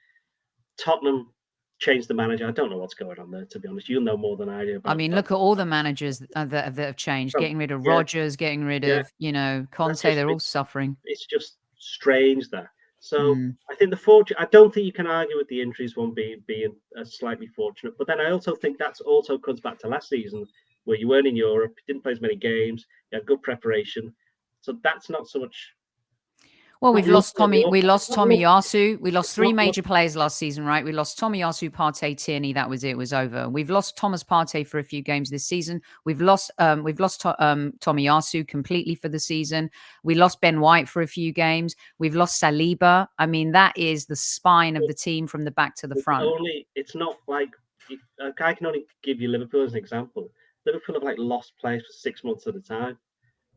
Tottenham 0.80 1.34
changed 1.80 2.08
the 2.08 2.14
manager. 2.14 2.48
I 2.48 2.52
don't 2.52 2.70
know 2.70 2.78
what's 2.78 2.94
going 2.94 3.20
on 3.20 3.32
there, 3.32 3.46
to 3.46 3.60
be 3.60 3.68
honest. 3.68 3.90
You'll 3.90 4.02
know 4.02 4.18
more 4.18 4.38
than 4.38 4.50
I 4.50 4.66
do. 4.66 4.82
I 4.86 4.96
mean, 4.96 5.12
that. 5.12 5.18
look 5.18 5.32
at 5.32 5.36
all 5.36 5.56
the 5.56 5.66
managers 5.66 6.20
that, 6.34 6.50
that 6.50 6.78
have 6.78 6.96
changed, 6.96 7.36
oh, 7.38 7.42
getting 7.42 7.58
rid 7.58 7.72
of 7.72 7.84
yeah. 7.86 7.92
Rodgers, 7.92 8.36
getting 8.36 8.64
rid 8.64 8.84
yeah. 8.84 8.96
of, 8.96 9.12
you 9.20 9.32
know, 9.32 9.66
Conte, 9.72 9.94
just, 9.94 10.04
they're 10.04 10.30
all 10.30 10.40
suffering. 10.40 10.98
It's 11.06 11.26
just 11.26 11.58
strange 11.78 12.50
that. 12.50 12.68
So 13.00 13.36
mm. 13.36 13.56
I 13.70 13.76
think 13.76 13.92
the 13.92 13.98
fortune, 13.98 14.38
I 14.40 14.46
don't 14.46 14.74
think 14.74 14.86
you 14.86 14.92
can 14.92 15.08
argue 15.08 15.38
with 15.38 15.48
the 15.50 15.62
injuries 15.62 15.96
one 15.96 16.14
being 16.14 16.42
being 16.48 16.76
uh, 17.00 17.06
slightly 17.06 17.48
fortunate. 17.48 17.94
But 17.98 18.08
then 18.08 18.20
I 18.20 18.32
also 18.32 18.56
think 18.56 18.78
that's 18.78 19.02
also 19.02 19.38
comes 19.38 19.62
back 19.62 19.78
to 19.80 19.88
last 19.88 20.10
season 20.10 20.46
where 20.86 20.98
you 20.98 21.08
weren't 21.08 21.28
in 21.28 21.36
Europe, 21.36 21.76
didn't 21.86 22.02
play 22.02 22.14
as 22.14 22.22
many 22.22 22.36
games, 22.36 22.86
you 23.12 23.20
had 23.20 23.28
good 23.28 23.42
preparation. 23.44 24.14
So 24.62 24.80
that's 24.84 25.10
not 25.10 25.28
so 25.28 25.40
much. 25.40 25.74
Well, 26.82 26.94
we've 26.94 27.08
lost 27.08 27.36
Tommy. 27.36 27.66
We 27.70 27.82
lost 27.82 28.12
Tomiyasu. 28.12 29.00
We 29.00 29.12
lost 29.12 29.34
three 29.34 29.52
major 29.52 29.82
players 29.82 30.16
last 30.16 30.38
season, 30.38 30.64
right? 30.66 30.86
We 30.86 30.92
lost 30.92 31.20
Tomiyasu, 31.20 31.72
Partey, 31.72 32.16
Tierney. 32.16 32.54
That 32.54 32.70
was 32.70 32.84
it. 32.84 32.90
it. 32.90 32.98
Was 32.98 33.14
over. 33.14 33.50
We've 33.50 33.70
lost 33.70 33.98
Thomas 33.98 34.24
Partey 34.24 34.66
for 34.66 34.80
a 34.80 34.84
few 34.84 35.02
games 35.02 35.30
this 35.30 35.46
season. 35.46 35.82
We've 36.06 36.22
lost. 36.22 36.52
Um, 36.60 36.84
we've 36.84 37.00
lost 37.00 37.26
um, 37.26 37.74
Tomiyasu 37.80 38.48
completely 38.48 38.96
for 38.96 39.10
the 39.10 39.20
season. 39.20 39.70
We 40.04 40.16
lost 40.16 40.42
Ben 40.42 40.60
White 40.60 40.88
for 40.88 41.02
a 41.02 41.08
few 41.08 41.32
games. 41.32 41.76
We've 41.98 42.16
lost 42.16 42.42
Saliba. 42.42 43.08
I 43.18 43.26
mean, 43.26 43.52
that 43.54 43.78
is 43.78 44.06
the 44.06 44.16
spine 44.16 44.76
of 44.76 44.88
the 44.88 44.94
team 44.94 45.28
from 45.28 45.44
the 45.44 45.52
back 45.52 45.76
to 45.78 45.88
the 45.88 46.02
front. 46.02 46.26
only, 46.26 46.68
it's 46.76 46.96
not 46.96 47.18
like 47.28 47.50
I 48.40 48.54
can 48.54 48.68
only 48.68 48.86
give 49.04 49.20
you 49.20 49.30
Liverpool 49.30 49.64
as 49.64 49.74
an 49.74 49.78
example. 49.78 50.30
Liverpool 50.66 50.96
have 50.96 51.04
like 51.04 51.18
lost 51.18 51.54
players 51.60 51.84
for 51.84 51.94
six 51.94 52.24
months 52.24 52.46
at 52.46 52.56
a 52.56 52.62
time, 52.62 52.98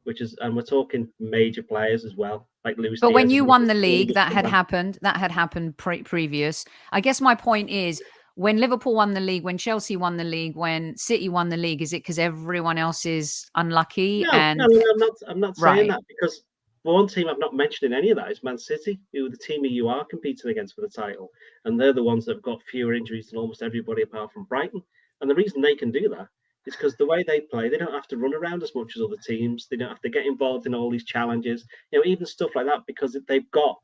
which 0.04 0.20
is, 0.20 0.36
and 0.40 0.54
we're 0.54 0.62
talking 0.62 1.08
major 1.18 1.62
players 1.62 2.04
as 2.04 2.16
well, 2.16 2.48
like 2.64 2.76
Luis. 2.78 3.00
But 3.00 3.08
Diaz 3.08 3.14
when 3.14 3.30
you 3.30 3.44
won 3.44 3.66
the 3.66 3.74
league, 3.74 4.14
that 4.14 4.32
had 4.32 4.46
happened. 4.46 4.98
That 5.02 5.16
had 5.16 5.30
happened 5.30 5.76
pre- 5.76 6.02
previous. 6.02 6.64
I 6.92 7.00
guess 7.00 7.20
my 7.20 7.34
point 7.34 7.70
is 7.70 8.02
when 8.34 8.58
Liverpool 8.58 8.94
won 8.94 9.12
the 9.14 9.20
league, 9.20 9.44
when 9.44 9.58
Chelsea 9.58 9.96
won 9.96 10.16
the 10.16 10.24
league, 10.24 10.56
when 10.56 10.96
City 10.96 11.28
won 11.28 11.48
the 11.48 11.56
league, 11.56 11.82
is 11.82 11.92
it 11.92 11.98
because 11.98 12.18
everyone 12.18 12.78
else 12.78 13.04
is 13.04 13.50
unlucky? 13.54 14.22
No, 14.22 14.30
and 14.32 14.58
no, 14.58 14.66
no, 14.66 14.82
I'm 14.90 14.98
not. 14.98 15.12
I'm 15.28 15.40
not 15.40 15.56
saying 15.56 15.76
right. 15.76 15.90
that 15.90 16.02
because 16.08 16.42
one 16.82 17.06
team 17.06 17.28
I've 17.28 17.38
not 17.38 17.54
mentioned 17.54 17.92
in 17.92 17.98
any 17.98 18.10
of 18.10 18.16
that 18.16 18.30
is 18.30 18.42
Man 18.42 18.58
City, 18.58 18.98
who 19.12 19.26
are 19.26 19.30
the 19.30 19.36
team 19.36 19.64
you 19.64 19.88
are 19.88 20.04
competing 20.06 20.50
against 20.50 20.74
for 20.74 20.80
the 20.80 20.88
title, 20.88 21.30
and 21.64 21.78
they're 21.78 21.92
the 21.92 22.02
ones 22.02 22.24
that 22.24 22.36
have 22.36 22.42
got 22.42 22.62
fewer 22.62 22.94
injuries 22.94 23.28
than 23.28 23.38
almost 23.38 23.62
everybody 23.62 24.02
apart 24.02 24.32
from 24.32 24.44
Brighton. 24.44 24.82
And 25.20 25.28
the 25.28 25.34
reason 25.34 25.60
they 25.60 25.74
can 25.74 25.90
do 25.90 26.08
that 26.08 26.28
it's 26.66 26.76
because 26.76 26.96
the 26.96 27.06
way 27.06 27.22
they 27.22 27.40
play, 27.40 27.68
they 27.68 27.78
don't 27.78 27.94
have 27.94 28.08
to 28.08 28.18
run 28.18 28.34
around 28.34 28.62
as 28.62 28.74
much 28.74 28.96
as 28.96 29.02
other 29.02 29.16
teams. 29.26 29.66
They 29.66 29.76
don't 29.76 29.88
have 29.88 30.02
to 30.02 30.10
get 30.10 30.26
involved 30.26 30.66
in 30.66 30.74
all 30.74 30.90
these 30.90 31.04
challenges, 31.04 31.64
you 31.90 31.98
know, 31.98 32.04
even 32.04 32.26
stuff 32.26 32.50
like 32.54 32.66
that, 32.66 32.86
because 32.86 33.16
they've 33.28 33.50
got 33.50 33.78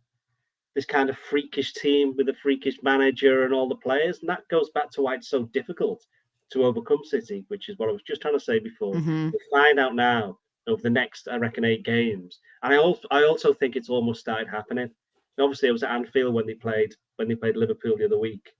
this 0.75 0.85
kind 0.85 1.09
of 1.09 1.17
freakish 1.17 1.73
team 1.73 2.15
with 2.17 2.29
a 2.29 2.35
freakish 2.43 2.79
manager 2.83 3.45
and 3.45 3.55
all 3.55 3.69
the 3.69 3.77
players. 3.77 4.21
And 4.21 4.29
that 4.29 4.47
goes 4.49 4.69
back 4.71 4.91
to 4.93 5.03
why 5.03 5.15
it's 5.15 5.29
so 5.29 5.45
difficult 5.45 6.05
to 6.53 6.65
overcome 6.65 7.03
City, 7.03 7.45
which 7.49 7.69
is 7.69 7.79
what 7.79 7.89
I 7.89 7.93
was 7.93 8.03
just 8.03 8.21
trying 8.21 8.35
to 8.35 8.41
say 8.41 8.59
before. 8.59 8.95
Mm-hmm. 8.95 9.31
We'll 9.31 9.63
find 9.63 9.81
out 9.81 9.95
now 9.95 10.39
over 10.67 10.83
the 10.83 10.91
next, 10.91 11.29
I 11.29 11.37
reckon, 11.37 11.65
eight 11.65 11.85
games. 11.85 12.41
And 12.63 12.75
I 12.75 12.77
also 12.77 13.09
I 13.11 13.25
also 13.25 13.55
think 13.55 13.75
it's 13.75 13.89
almost 13.89 14.21
started 14.21 14.49
happening. 14.49 14.85
And 14.85 15.45
obviously, 15.45 15.71
it 15.71 15.73
was 15.73 15.83
at 15.83 15.91
Anfield 15.91 16.35
when 16.35 16.47
they 16.47 16.55
played 16.55 16.95
when 17.17 17.29
they 17.29 17.35
played 17.35 17.57
Liverpool 17.57 17.97
the 17.97 18.05
other 18.05 18.19
week. 18.19 18.53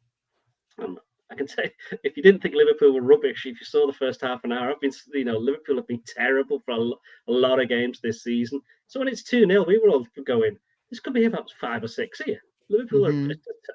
Um, 0.83 0.99
I 1.31 1.35
can 1.35 1.49
say 1.49 1.73
if 2.05 2.17
you 2.17 2.23
didn't 2.23 2.41
think 2.41 2.55
Liverpool 2.55 2.93
were 2.93 3.01
rubbish, 3.01 3.47
if 3.47 3.59
you 3.61 3.67
saw 3.67 3.87
the 3.87 3.93
first 3.93 4.21
half 4.21 4.45
an 4.45 4.53
hour, 4.53 4.71
I've 4.71 4.81
been, 4.81 4.93
you 5.13 5.25
know, 5.25 5.39
Liverpool 5.39 5.77
have 5.77 5.89
been 5.89 6.03
terrible 6.07 6.61
for 6.61 6.73
a, 6.73 6.81
a 7.31 7.33
lot 7.33 7.61
of 7.61 7.69
games 7.69 8.01
this 8.01 8.23
season. 8.23 8.61
So 8.87 9.01
when 9.01 9.09
it's 9.09 9.25
2 9.25 9.47
0, 9.47 9.65
we 9.65 9.79
were 9.79 9.91
all 9.91 10.07
going, 10.25 10.57
this 10.91 11.01
could 11.01 11.15
be 11.15 11.25
about 11.25 11.51
five 11.61 11.83
or 11.83 11.89
six 11.89 12.21
here. 12.21 12.41
Liverpool 12.69 13.09
mm-hmm. 13.09 13.31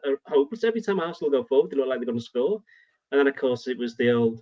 are, 0.06 0.14
are, 0.14 0.18
hopeless. 0.26 0.64
Every 0.64 0.82
time 0.82 1.00
Arsenal 1.00 1.32
go 1.32 1.44
forward, 1.44 1.72
they 1.72 1.78
look 1.78 1.88
like 1.88 2.00
they're 2.00 2.06
going 2.06 2.18
to 2.18 2.24
score. 2.24 2.62
And 3.12 3.20
then, 3.20 3.28
of 3.28 3.36
course, 3.36 3.68
it 3.68 3.78
was 3.78 3.96
the 3.96 4.12
old, 4.12 4.42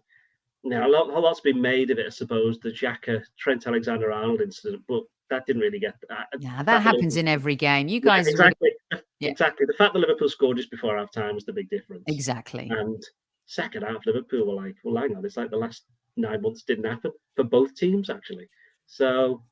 you 0.63 0.71
know, 0.71 0.85
a, 0.85 0.89
lot, 0.89 1.09
a 1.09 1.19
lot's 1.19 1.39
been 1.39 1.61
made 1.61 1.91
of 1.91 1.99
it, 1.99 2.07
I 2.07 2.09
suppose, 2.09 2.59
the 2.59 2.69
Xhaka 2.69 3.23
Trent 3.37 3.65
Alexander 3.65 4.11
Arnold 4.11 4.41
incident. 4.41 4.83
But 4.87 5.03
that 5.29 5.45
didn't 5.45 5.61
really 5.61 5.79
get. 5.79 5.95
Uh, 6.09 6.23
yeah, 6.39 6.63
that 6.63 6.81
happens 6.81 7.17
in 7.17 7.27
every 7.27 7.55
game. 7.55 7.87
You 7.87 8.01
guys 8.01 8.25
yeah, 8.25 8.31
exactly, 8.31 8.71
really, 8.91 9.03
yeah. 9.19 9.29
exactly. 9.29 9.65
The 9.65 9.73
fact 9.73 9.93
that 9.93 9.99
Liverpool 9.99 10.29
scored 10.29 10.57
just 10.57 10.71
before 10.71 10.97
half 10.97 11.11
time 11.11 11.35
was 11.35 11.45
the 11.45 11.53
big 11.53 11.69
difference. 11.69 12.03
Exactly. 12.07 12.69
And 12.69 13.03
second 13.45 13.83
half, 13.83 14.05
Liverpool 14.05 14.47
were 14.47 14.61
like, 14.61 14.75
well, 14.83 15.01
hang 15.01 15.15
on, 15.15 15.25
it's 15.25 15.37
like 15.37 15.49
the 15.49 15.57
last 15.57 15.83
nine 16.17 16.41
months 16.41 16.63
didn't 16.63 16.85
happen 16.85 17.11
for 17.35 17.43
both 17.43 17.75
teams 17.75 18.09
actually. 18.09 18.47
So. 18.87 19.43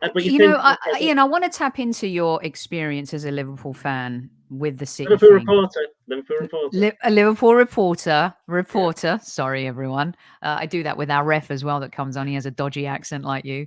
But 0.00 0.24
you, 0.24 0.32
you 0.32 0.38
know, 0.38 0.56
I, 0.56 0.76
Ian, 1.00 1.18
I 1.18 1.24
want 1.24 1.44
to 1.44 1.50
tap 1.50 1.78
into 1.78 2.06
your 2.06 2.42
experience 2.42 3.14
as 3.14 3.24
a 3.24 3.30
Liverpool 3.30 3.74
fan 3.74 4.30
with 4.50 4.78
the 4.78 4.86
city. 4.86 5.08
Liverpool 5.10 5.38
thing. 5.38 5.46
reporter, 5.46 5.80
Liverpool 6.08 6.36
reporter, 6.40 6.78
Li- 6.78 6.92
a 7.02 7.10
Liverpool 7.10 7.54
reporter, 7.54 8.34
reporter. 8.46 9.06
Yeah. 9.06 9.18
Sorry, 9.18 9.66
everyone. 9.66 10.14
Uh, 10.42 10.56
I 10.60 10.66
do 10.66 10.82
that 10.82 10.96
with 10.96 11.10
our 11.10 11.24
ref 11.24 11.50
as 11.50 11.64
well. 11.64 11.80
That 11.80 11.92
comes 11.92 12.16
on. 12.16 12.26
He 12.26 12.34
has 12.34 12.46
a 12.46 12.50
dodgy 12.50 12.86
accent 12.86 13.24
like 13.24 13.44
you. 13.44 13.66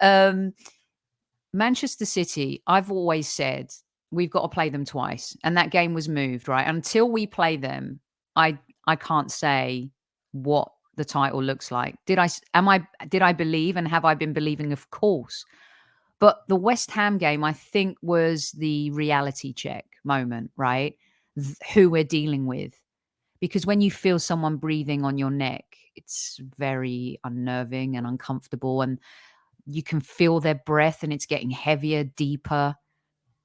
Um, 0.00 0.52
Manchester 1.52 2.04
City. 2.04 2.62
I've 2.66 2.90
always 2.90 3.28
said 3.28 3.70
we've 4.10 4.30
got 4.30 4.42
to 4.42 4.48
play 4.48 4.68
them 4.68 4.84
twice, 4.84 5.36
and 5.44 5.56
that 5.56 5.70
game 5.70 5.94
was 5.94 6.08
moved 6.08 6.48
right 6.48 6.66
until 6.66 7.10
we 7.10 7.26
play 7.26 7.56
them. 7.56 8.00
I 8.36 8.58
I 8.86 8.96
can't 8.96 9.30
say 9.30 9.90
what 10.32 10.70
the 10.96 11.04
title 11.04 11.42
looks 11.42 11.70
like. 11.70 11.96
Did 12.06 12.18
I 12.18 12.28
am 12.54 12.68
I 12.68 12.86
did 13.08 13.22
I 13.22 13.32
believe 13.32 13.76
and 13.76 13.88
have 13.88 14.04
I 14.04 14.14
been 14.14 14.32
believing? 14.32 14.72
Of 14.72 14.90
course. 14.90 15.44
But 16.20 16.46
the 16.48 16.56
West 16.56 16.90
Ham 16.90 17.18
game, 17.18 17.42
I 17.42 17.54
think, 17.54 17.96
was 18.02 18.52
the 18.52 18.90
reality 18.90 19.52
check 19.52 19.86
moment, 20.04 20.50
right? 20.56 20.94
Th- 21.36 21.56
who 21.72 21.90
we're 21.90 22.04
dealing 22.04 22.46
with. 22.46 22.74
Because 23.40 23.64
when 23.64 23.80
you 23.80 23.90
feel 23.90 24.18
someone 24.18 24.58
breathing 24.58 25.02
on 25.02 25.16
your 25.16 25.30
neck, 25.30 25.64
it's 25.96 26.38
very 26.58 27.18
unnerving 27.24 27.96
and 27.96 28.06
uncomfortable. 28.06 28.82
And 28.82 28.98
you 29.64 29.82
can 29.82 30.00
feel 30.00 30.40
their 30.40 30.56
breath 30.66 31.02
and 31.02 31.12
it's 31.12 31.24
getting 31.26 31.50
heavier, 31.50 32.04
deeper, 32.04 32.76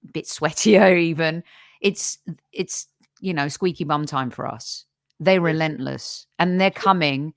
a 0.04 0.12
bit 0.12 0.26
sweatier, 0.26 1.00
even. 1.00 1.44
It's, 1.82 2.18
it's, 2.52 2.88
you 3.22 3.34
know, 3.34 3.48
squeaky 3.48 3.86
bum 3.86 4.06
time 4.06 4.30
for 4.30 4.46
us. 4.46 4.84
They're 5.22 5.40
relentless 5.40 6.28
and 6.40 6.60
they're 6.60 6.72
coming. 6.72 7.34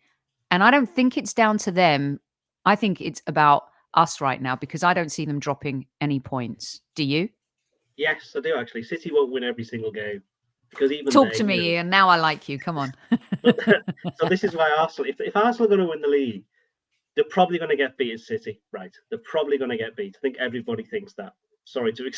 And 0.51 0.65
I 0.65 0.73
don't 0.73 0.91
think 0.91 1.17
it's 1.17 1.33
down 1.33 1.59
to 1.59 1.71
them. 1.71 2.19
I 2.65 2.75
think 2.75 3.01
it's 3.01 3.23
about 3.29 3.69
us 3.95 4.21
right 4.21 4.41
now 4.41 4.57
because 4.57 4.83
I 4.83 4.95
don't 4.95 5.11
see 5.11 5.25
them 5.25 5.39
dropping 5.39 5.87
any 6.01 6.21
points. 6.21 6.81
Do 6.95 7.05
you? 7.05 7.29
Yes, 7.97 8.35
I 8.37 8.41
do 8.41 8.57
actually. 8.57 8.85
City 8.85 9.11
won't 9.13 9.33
win 9.33 9.45
every 9.45 9.65
single 9.65 9.91
game 9.91 10.23
because 10.71 10.93
even 10.93 11.13
talk 11.13 11.33
they, 11.33 11.39
to 11.39 11.45
me, 11.45 11.73
Ian. 11.73 11.91
Now 11.91 12.09
I 12.09 12.17
like 12.17 12.49
you. 12.49 12.59
Come 12.59 12.79
on. 12.79 12.93
so 13.45 14.29
this 14.29 14.45
is 14.45 14.55
why 14.55 14.75
Arsenal. 14.79 15.11
If, 15.11 15.21
if 15.21 15.37
Arsenal 15.37 15.67
are 15.67 15.77
going 15.77 15.87
to 15.87 15.91
win 15.91 16.01
the 16.01 16.09
league, 16.09 16.45
they're 17.17 17.25
probably 17.25 17.59
going 17.59 17.71
to 17.71 17.77
get 17.77 17.97
beat 17.97 18.15
at 18.15 18.21
City, 18.21 18.61
right? 18.73 18.95
They're 19.11 19.19
probably 19.25 19.59
going 19.59 19.71
to 19.71 19.77
get 19.77 19.97
beat. 19.97 20.17
I 20.19 20.21
think 20.21 20.37
everybody 20.39 20.85
thinks 20.85 21.15
that. 21.15 21.33
Sorry 21.65 21.93
to, 21.93 22.11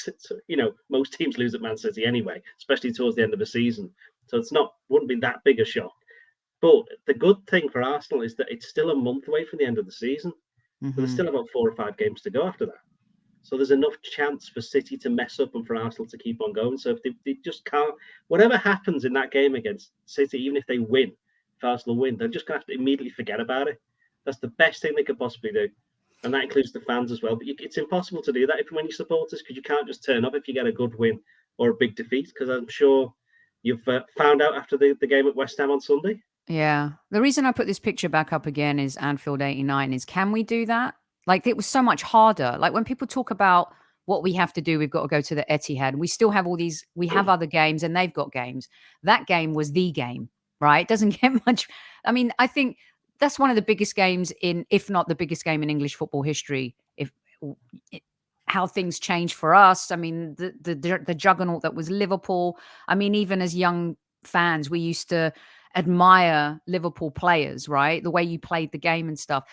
you 0.46 0.56
know, 0.56 0.72
most 0.90 1.14
teams 1.14 1.38
lose 1.38 1.54
at 1.54 1.62
Man 1.62 1.76
City 1.76 2.04
anyway, 2.04 2.40
especially 2.58 2.92
towards 2.92 3.16
the 3.16 3.22
end 3.22 3.32
of 3.32 3.40
the 3.40 3.46
season. 3.46 3.90
So 4.26 4.36
it's 4.36 4.52
not 4.52 4.74
wouldn't 4.88 5.08
be 5.08 5.16
that 5.16 5.42
big 5.44 5.58
a 5.58 5.64
shock. 5.64 5.92
But 6.60 6.84
the 7.06 7.14
good 7.14 7.38
thing 7.48 7.68
for 7.68 7.82
Arsenal 7.82 8.22
is 8.22 8.36
that 8.36 8.50
it's 8.50 8.68
still 8.68 8.90
a 8.90 8.94
month 8.94 9.26
away 9.26 9.44
from 9.44 9.58
the 9.58 9.64
end 9.64 9.78
of 9.78 9.86
the 9.86 9.92
season. 9.92 10.32
Mm-hmm. 10.82 10.98
There's 10.98 11.12
still 11.12 11.28
about 11.28 11.48
four 11.52 11.68
or 11.68 11.74
five 11.74 11.96
games 11.96 12.22
to 12.22 12.30
go 12.30 12.46
after 12.46 12.66
that. 12.66 12.80
So 13.42 13.56
there's 13.56 13.70
enough 13.70 14.00
chance 14.02 14.48
for 14.48 14.60
City 14.60 14.96
to 14.98 15.10
mess 15.10 15.40
up 15.40 15.54
and 15.54 15.66
for 15.66 15.76
Arsenal 15.76 16.08
to 16.08 16.18
keep 16.18 16.40
on 16.42 16.52
going. 16.52 16.78
So 16.78 16.90
if 16.90 17.02
they, 17.02 17.14
they 17.24 17.38
just 17.44 17.64
can't, 17.64 17.94
whatever 18.28 18.56
happens 18.56 19.04
in 19.04 19.12
that 19.14 19.30
game 19.30 19.54
against 19.54 19.92
City, 20.06 20.38
even 20.38 20.56
if 20.56 20.66
they 20.66 20.78
win, 20.78 21.12
if 21.56 21.64
Arsenal 21.64 21.96
win, 21.96 22.16
they're 22.16 22.28
just 22.28 22.46
going 22.46 22.60
to 22.60 22.60
have 22.60 22.66
to 22.66 22.74
immediately 22.74 23.10
forget 23.10 23.40
about 23.40 23.68
it. 23.68 23.80
That's 24.24 24.38
the 24.38 24.48
best 24.48 24.82
thing 24.82 24.92
they 24.94 25.02
could 25.02 25.18
possibly 25.18 25.52
do. 25.52 25.68
And 26.22 26.34
that 26.34 26.44
includes 26.44 26.72
the 26.72 26.80
fans 26.80 27.10
as 27.10 27.22
well. 27.22 27.36
But 27.36 27.46
you, 27.46 27.54
it's 27.58 27.78
impossible 27.78 28.22
to 28.22 28.32
do 28.32 28.46
that 28.46 28.60
if 28.60 28.70
when 28.70 28.84
you 28.84 28.92
supporters 28.92 29.40
because 29.40 29.56
you 29.56 29.62
can't 29.62 29.86
just 29.86 30.04
turn 30.04 30.24
up 30.24 30.34
if 30.34 30.46
you 30.46 30.52
get 30.52 30.66
a 30.66 30.72
good 30.72 30.94
win 30.98 31.18
or 31.56 31.70
a 31.70 31.74
big 31.74 31.96
defeat. 31.96 32.26
Because 32.26 32.50
I'm 32.50 32.68
sure 32.68 33.14
you've 33.62 33.86
uh, 33.88 34.00
found 34.18 34.42
out 34.42 34.54
after 34.54 34.76
the, 34.76 34.96
the 35.00 35.06
game 35.06 35.26
at 35.26 35.36
West 35.36 35.56
Ham 35.58 35.70
on 35.70 35.80
Sunday. 35.80 36.22
Yeah. 36.50 36.90
The 37.12 37.20
reason 37.20 37.46
I 37.46 37.52
put 37.52 37.68
this 37.68 37.78
picture 37.78 38.08
back 38.08 38.32
up 38.32 38.44
again 38.44 38.80
is 38.80 38.96
Anfield 38.96 39.40
89 39.40 39.92
is 39.92 40.04
can 40.04 40.32
we 40.32 40.42
do 40.42 40.66
that? 40.66 40.96
Like 41.28 41.46
it 41.46 41.56
was 41.56 41.66
so 41.66 41.80
much 41.80 42.02
harder. 42.02 42.56
Like 42.58 42.72
when 42.72 42.82
people 42.82 43.06
talk 43.06 43.30
about 43.30 43.72
what 44.06 44.24
we 44.24 44.32
have 44.32 44.52
to 44.54 44.60
do, 44.60 44.76
we've 44.76 44.90
got 44.90 45.02
to 45.02 45.08
go 45.08 45.20
to 45.20 45.34
the 45.36 45.46
Etihad. 45.48 45.94
We 45.94 46.08
still 46.08 46.32
have 46.32 46.48
all 46.48 46.56
these, 46.56 46.84
we 46.96 47.06
have 47.06 47.26
mm. 47.26 47.32
other 47.32 47.46
games 47.46 47.84
and 47.84 47.96
they've 47.96 48.12
got 48.12 48.32
games. 48.32 48.68
That 49.04 49.28
game 49.28 49.54
was 49.54 49.70
the 49.70 49.92
game, 49.92 50.28
right? 50.60 50.80
It 50.80 50.88
doesn't 50.88 51.10
get 51.20 51.46
much. 51.46 51.68
I 52.04 52.10
mean, 52.10 52.32
I 52.40 52.48
think 52.48 52.78
that's 53.20 53.38
one 53.38 53.50
of 53.50 53.56
the 53.56 53.62
biggest 53.62 53.94
games 53.94 54.32
in, 54.42 54.66
if 54.70 54.90
not 54.90 55.06
the 55.06 55.14
biggest 55.14 55.44
game 55.44 55.62
in 55.62 55.70
English 55.70 55.94
football 55.94 56.22
history. 56.22 56.74
If 56.96 57.12
it, 57.92 58.02
how 58.46 58.66
things 58.66 58.98
change 58.98 59.34
for 59.34 59.54
us. 59.54 59.92
I 59.92 59.96
mean, 59.96 60.34
the, 60.34 60.52
the 60.60 61.00
the 61.06 61.14
juggernaut 61.14 61.62
that 61.62 61.76
was 61.76 61.88
Liverpool. 61.88 62.58
I 62.88 62.96
mean, 62.96 63.14
even 63.14 63.40
as 63.40 63.54
young 63.54 63.96
fans, 64.24 64.68
we 64.68 64.80
used 64.80 65.08
to 65.10 65.32
admire 65.76 66.60
Liverpool 66.66 67.10
players, 67.10 67.68
right? 67.68 68.02
The 68.02 68.10
way 68.10 68.22
you 68.22 68.38
played 68.38 68.72
the 68.72 68.78
game 68.78 69.08
and 69.08 69.18
stuff. 69.18 69.44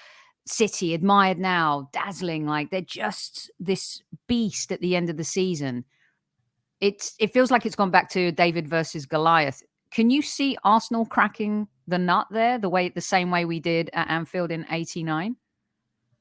City 0.45 0.93
admired 0.93 1.37
now, 1.37 1.89
dazzling, 1.91 2.45
like 2.45 2.71
they're 2.71 2.81
just 2.81 3.51
this 3.59 4.01
beast 4.27 4.71
at 4.71 4.79
the 4.79 4.95
end 4.95 5.09
of 5.09 5.17
the 5.17 5.23
season. 5.23 5.83
It's 6.79 7.15
it 7.19 7.33
feels 7.33 7.51
like 7.51 7.65
it's 7.65 7.75
gone 7.75 7.91
back 7.91 8.09
to 8.11 8.31
David 8.31 8.67
versus 8.67 9.05
Goliath. 9.05 9.61
Can 9.91 10.09
you 10.09 10.21
see 10.21 10.57
Arsenal 10.63 11.05
cracking 11.05 11.67
the 11.87 11.97
nut 11.97 12.27
there, 12.31 12.57
the 12.57 12.69
way 12.69 12.89
the 12.89 13.01
same 13.01 13.31
way 13.31 13.45
we 13.45 13.59
did 13.59 13.89
at 13.93 14.09
Anfield 14.09 14.51
in 14.51 14.65
'89? 14.69 15.35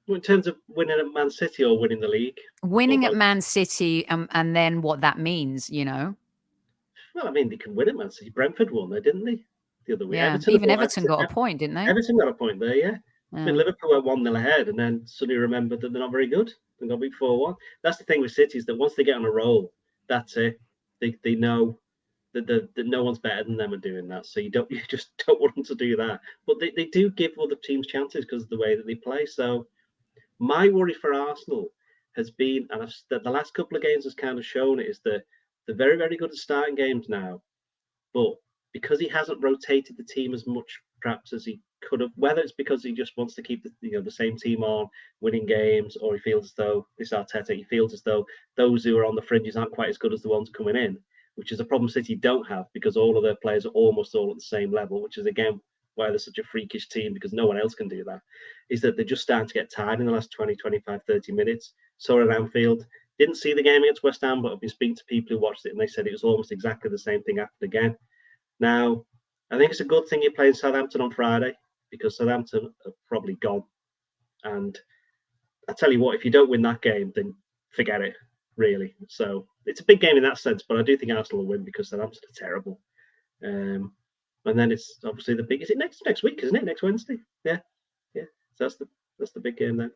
In 0.09 0.21
terms 0.21 0.47
of 0.47 0.57
winning 0.69 0.99
at 0.99 1.13
Man 1.13 1.31
City 1.31 1.65
or 1.65 1.79
winning 1.79 2.01
the 2.01 2.09
league, 2.09 2.39
winning 2.63 3.05
at 3.05 3.15
Man 3.15 3.41
City, 3.41 4.09
um, 4.09 4.29
and 4.33 4.57
then 4.57 4.83
what 4.83 5.01
that 5.03 5.19
means, 5.19 5.69
you 5.71 5.85
know. 5.85 6.17
Well, 7.15 7.29
I 7.29 7.31
mean, 7.31 7.49
they 7.49 7.57
can 7.57 7.75
win 7.75 7.89
at 7.89 7.97
Man 7.97 8.11
City. 8.11 8.31
Brentford 8.31 8.71
won 8.71 8.91
there, 8.91 9.01
didn't 9.01 9.25
they? 9.25 9.45
The 9.87 9.95
other 9.95 10.07
way. 10.07 10.17
Yeah, 10.17 10.35
Everton 10.35 10.55
even 10.55 10.71
Everton 10.71 11.07
got 11.07 11.25
a 11.25 11.29
point, 11.29 11.59
didn't 11.61 11.77
they? 11.77 11.87
Everton 11.87 12.19
got 12.19 12.29
a 12.29 12.35
point 12.35 12.61
there, 12.61 12.75
yeah. 12.75 12.97
I 13.33 13.45
mean, 13.45 13.57
Liverpool 13.57 13.91
were 13.91 14.01
1 14.01 14.23
0 14.23 14.35
ahead 14.35 14.69
and 14.69 14.79
then 14.79 15.03
suddenly 15.05 15.39
remembered 15.39 15.81
that 15.81 15.93
they're 15.93 16.01
not 16.01 16.13
very 16.13 16.27
good 16.27 16.53
and 16.81 16.89
got 16.89 17.01
beat 17.01 17.15
4 17.15 17.39
1. 17.39 17.55
That's 17.83 17.99
the 17.99 18.05
thing 18.05 18.21
with 18.21 18.33
City 18.33 18.59
is 18.59 18.65
that 18.67 18.77
once 18.77 18.95
they 18.95 19.05
get 19.05 19.17
on 19.17 19.25
a 19.25 19.31
roll, 19.31 19.73
that's 20.09 20.37
it. 20.37 20.61
They, 21.01 21.17
they 21.23 21.35
know 21.35 21.79
that, 22.33 22.47
that, 22.47 22.75
that 22.75 22.87
no 22.87 23.03
one's 23.03 23.19
better 23.19 23.45
than 23.45 23.57
them 23.57 23.75
at 23.75 23.83
doing 23.83 24.09
that. 24.09 24.27
So 24.27 24.41
you 24.41 24.51
don't 24.51 24.71
you 24.71 24.81
just 24.89 25.11
don't 25.27 25.41
want 25.41 25.55
them 25.55 25.65
to 25.65 25.75
do 25.75 25.97
that. 25.97 26.21
But 26.47 26.61
they, 26.61 26.73
they 26.77 26.87
do 26.87 27.11
give 27.11 27.33
other 27.41 27.57
teams 27.57 27.87
chances 27.87 28.25
because 28.25 28.45
of 28.45 28.49
the 28.51 28.59
way 28.59 28.77
that 28.77 28.87
they 28.87 28.95
play. 28.95 29.27
So 29.27 29.67
my 30.39 30.69
worry 30.69 30.95
for 30.95 31.13
Arsenal 31.13 31.69
has 32.15 32.31
been, 32.31 32.67
and 32.71 32.83
I've, 32.83 32.95
the 33.11 33.31
last 33.31 33.55
couple 33.55 33.77
of 33.77 33.83
games 33.83 34.05
has 34.05 34.15
kind 34.15 34.39
of 34.39 34.47
shown 34.47 34.81
it, 34.81 34.87
is 34.87 35.01
that 35.05 35.25
they're 35.67 35.77
very, 35.77 35.97
very 35.97 36.17
good 36.17 36.31
at 36.31 36.37
starting 36.37 36.75
games 36.75 37.09
now. 37.09 37.43
But 38.15 38.35
because 38.81 39.01
he 39.01 39.09
hasn't 39.09 39.43
rotated 39.43 39.97
the 39.97 40.05
team 40.05 40.35
as 40.35 40.47
much 40.47 40.81
perhaps 41.01 41.33
as 41.33 41.47
he 41.47 41.59
could 41.83 42.01
have. 42.01 42.11
Whether 42.17 42.43
it's 42.43 42.53
because 42.53 42.83
he 42.83 42.93
just 42.93 43.17
wants 43.17 43.35
to 43.35 43.43
keep 43.43 43.63
the 43.63 43.71
you 43.81 43.93
know 43.93 44.03
the 44.03 44.11
same 44.11 44.37
team 44.37 44.63
on, 44.63 44.89
winning 45.23 45.47
games, 45.47 45.97
or 45.97 46.13
he 46.15 46.21
feels 46.21 46.47
as 46.47 46.53
though 46.59 46.87
this 46.99 47.13
Arteta, 47.15 47.57
he 47.57 47.65
feels 47.65 47.95
as 47.95 48.03
though 48.03 48.27
those 48.59 48.85
who 48.85 48.99
are 48.99 49.07
on 49.07 49.15
the 49.15 49.23
fringes 49.23 49.57
aren't 49.57 49.73
quite 49.73 49.89
as 49.89 49.97
good 49.97 50.13
as 50.13 50.21
the 50.21 50.29
ones 50.29 50.51
coming 50.51 50.77
in, 50.77 50.99
which 51.37 51.53
is 51.53 51.61
a 51.61 51.65
problem 51.65 51.89
City 51.89 52.15
don't 52.15 52.47
have 52.47 52.67
because 52.75 52.99
all 52.99 53.17
of 53.17 53.23
their 53.23 53.37
players 53.37 53.65
are 53.65 53.71
almost 53.71 54.15
all 54.15 54.31
at 54.31 54.37
the 54.37 54.43
same 54.43 54.71
level, 54.71 55.03
which 55.03 55.17
is 55.17 55.25
again 55.25 55.59
why 55.95 56.11
they're 56.11 56.19
such 56.19 56.37
a 56.37 56.45
freakish 56.45 56.89
team 56.91 57.15
because 57.15 57.33
no 57.33 57.47
one 57.47 57.59
else 57.59 57.75
can 57.75 57.89
do 57.89 58.05
that. 58.05 58.21
Is 58.69 58.83
that 58.83 58.97
they're 58.97 59.07
just 59.07 59.23
starting 59.23 59.49
to 59.49 59.55
get 59.55 59.71
tired 59.71 60.01
in 60.01 60.07
the 60.07 60.13
last 60.13 60.31
20, 60.33 60.55
25, 60.55 61.01
30 61.07 61.33
minutes. 61.33 61.73
So 61.97 62.21
at 62.21 62.31
Anfield, 62.37 62.85
didn't 63.19 63.37
see 63.37 63.55
the 63.55 63.63
game 63.63 63.83
against 63.83 64.03
West 64.03 64.21
Ham, 64.21 64.43
but 64.43 64.53
I've 64.53 64.61
been 64.61 64.69
speaking 64.69 64.97
to 64.97 65.05
people 65.07 65.35
who 65.35 65.41
watched 65.41 65.65
it 65.65 65.73
and 65.73 65.81
they 65.81 65.87
said 65.87 66.07
it 66.07 66.13
was 66.13 66.25
almost 66.25 66.53
exactly 66.53 66.91
the 66.91 66.99
same 66.99 67.23
thing 67.23 67.39
happened 67.39 67.63
again. 67.63 67.97
Now, 68.61 69.05
I 69.51 69.59
think 69.59 69.71
it's 69.71 69.81
a 69.81 69.85
good 69.85 70.09
thing 70.09 70.23
you're 70.23 70.33
playing 70.33 70.55
Southampton 70.55 71.01
on 71.01 71.11
Friday 71.11 71.55
because 71.91 72.17
Southampton 72.17 72.73
are 72.85 72.93
probably 73.09 73.35
gone. 73.35 73.63
And 74.45 74.79
I 75.69 75.73
tell 75.73 75.93
you 75.93 76.01
what, 76.01 76.17
if 76.17 76.25
you 76.25 76.31
don't 76.31 76.51
win 76.51 76.63
that 76.63 76.83
game, 76.83 77.13
then 77.15 77.35
forget 77.71 78.01
it, 78.01 78.15
really. 78.57 78.95
So 79.09 79.47
it's 79.67 79.81
a 79.81 79.85
big 79.85 80.01
game 80.01 80.17
in 80.17 80.23
that 80.23 80.39
sense, 80.39 80.63
but 80.69 80.79
I 80.79 80.83
do 80.83 80.97
think 80.97 81.13
Arsenal 81.13 81.43
will 81.43 81.51
win 81.51 81.65
because 81.65 81.91
Southampton 81.91 82.23
are 82.29 82.47
terrible. 82.47 82.81
Um, 83.45 83.93
and 84.45 84.59
then 84.59 84.73
it's 84.73 84.99
obviously 85.05 85.35
the 85.35 85.43
big. 85.43 85.63
Is 85.63 85.71
it 85.71 85.79
next 85.79 86.03
next 86.07 86.23
week? 86.23 86.41
Isn't 86.43 86.57
it 86.57 86.65
next 86.65 86.83
Wednesday? 86.83 87.19
Yeah, 87.45 87.59
yeah. 88.15 88.25
So 88.55 88.65
that's 88.65 88.77
the 88.77 88.89
that's 89.19 89.33
the 89.33 89.41
big 89.41 89.57
game 89.57 89.77
then. 89.77 89.91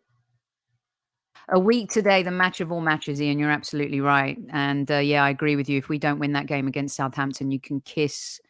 A 1.49 1.59
week 1.59 1.91
today, 1.91 2.23
the 2.23 2.31
match 2.31 2.61
of 2.61 2.71
all 2.71 2.81
matches, 2.81 3.23
Ian. 3.23 3.39
You're 3.39 3.51
absolutely 3.51 4.01
right, 4.01 4.37
and 4.51 4.91
uh, 4.91 4.99
yeah, 4.99 5.25
I 5.25 5.31
agree 5.31 5.57
with 5.57 5.69
you. 5.69 5.79
If 5.79 5.89
we 5.89 5.99
don't 5.99 6.19
win 6.19 6.33
that 6.33 6.47
game 6.47 6.67
against 6.67 6.97
Southampton, 6.97 7.51
you 7.51 7.61
can 7.61 7.81
kiss 7.81 8.41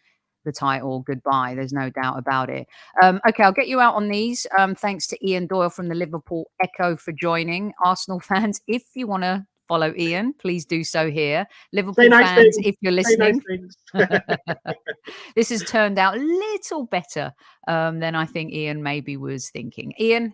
the 0.44 0.53
title 0.53 1.00
goodbye. 1.00 1.55
There's 1.55 1.72
no 1.72 1.90
doubt 1.90 2.18
about 2.18 2.50
it. 2.50 2.66
Um, 3.03 3.20
okay, 3.29 3.42
I'll 3.42 3.53
get 3.53 3.68
you 3.68 3.81
out 3.81 3.94
on 3.94 4.09
these. 4.09 4.46
Um, 4.59 4.74
thanks 4.74 5.07
to 5.09 5.26
Ian 5.26 5.46
Doyle 5.46 5.70
from 5.70 5.88
the 5.88 5.94
Liverpool 5.94 6.50
Echo 6.62 6.96
for 6.96 7.12
joining. 7.12 7.72
Arsenal 7.85 8.20
fans, 8.20 8.61
if 8.66 8.85
you 8.94 9.07
want 9.07 9.22
to 9.22 9.46
follow 9.68 9.94
Ian, 9.96 10.33
please 10.35 10.64
do 10.64 10.83
so 10.83 11.11
here. 11.11 11.46
Liverpool 11.72 12.09
nice 12.09 12.26
fans, 12.26 12.57
things. 12.57 12.66
if 12.66 12.76
you're 12.81 12.92
listening, 12.92 13.40
nice 13.94 14.20
this 15.37 15.50
has 15.50 15.62
turned 15.62 15.98
out 15.98 16.16
a 16.16 16.20
little 16.20 16.87
better 16.87 17.33
um, 17.68 18.00
than 18.00 18.14
I 18.14 18.26
think 18.26 18.53
Ian 18.53 18.83
maybe 18.83 19.16
was 19.16 19.50
thinking. 19.50 19.94
Ian, 20.00 20.33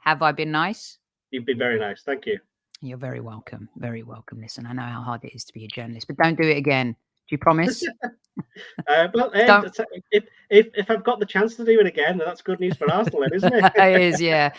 have 0.00 0.22
I 0.22 0.32
been 0.32 0.50
nice? 0.50 0.98
You've 1.30 1.46
been 1.46 1.58
very 1.58 1.78
nice. 1.78 2.02
Thank 2.04 2.26
you. 2.26 2.38
You're 2.80 2.98
very 2.98 3.20
welcome. 3.20 3.68
Very 3.76 4.02
welcome. 4.02 4.40
Listen, 4.40 4.66
I 4.66 4.72
know 4.72 4.82
how 4.82 5.02
hard 5.02 5.24
it 5.24 5.34
is 5.34 5.44
to 5.44 5.52
be 5.52 5.64
a 5.64 5.68
journalist, 5.68 6.06
but 6.06 6.16
don't 6.16 6.38
do 6.40 6.48
it 6.48 6.56
again. 6.56 6.94
Do 7.28 7.34
you 7.34 7.38
promise? 7.38 7.86
uh, 8.88 9.08
well, 9.14 9.30
if, 9.34 10.24
if 10.50 10.66
if 10.74 10.90
I've 10.90 11.04
got 11.04 11.20
the 11.20 11.26
chance 11.26 11.56
to 11.56 11.64
do 11.64 11.78
it 11.80 11.86
again, 11.86 12.18
that's 12.18 12.42
good 12.42 12.60
news 12.60 12.76
for 12.76 12.90
Arsenal, 12.90 13.20
then, 13.20 13.34
isn't 13.34 13.52
it? 13.52 13.72
it 13.76 14.00
is, 14.00 14.20
yeah. 14.20 14.52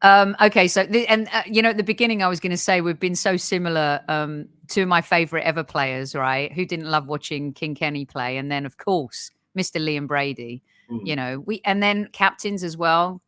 Um, 0.00 0.36
okay, 0.40 0.68
so 0.68 0.84
the, 0.84 1.06
and 1.08 1.28
uh, 1.32 1.42
you 1.46 1.60
know, 1.60 1.70
at 1.70 1.76
the 1.76 1.82
beginning, 1.82 2.22
I 2.22 2.28
was 2.28 2.40
going 2.40 2.50
to 2.50 2.56
say 2.56 2.80
we've 2.80 3.00
been 3.00 3.16
so 3.16 3.36
similar. 3.36 4.00
Um, 4.08 4.48
to 4.68 4.86
my 4.86 5.00
favorite 5.00 5.44
ever 5.44 5.64
players, 5.64 6.14
right? 6.14 6.52
Who 6.52 6.64
didn't 6.64 6.90
love 6.90 7.06
watching 7.08 7.52
King 7.52 7.74
Kenny 7.74 8.04
play, 8.04 8.36
and 8.36 8.50
then 8.50 8.66
of 8.66 8.76
course 8.76 9.30
Mr. 9.56 9.82
Liam 9.82 10.06
Brady. 10.06 10.62
Mm. 10.90 11.06
You 11.06 11.16
know, 11.16 11.40
we 11.40 11.60
and 11.64 11.82
then 11.82 12.08
captains 12.12 12.62
as 12.62 12.76
well, 12.76 13.20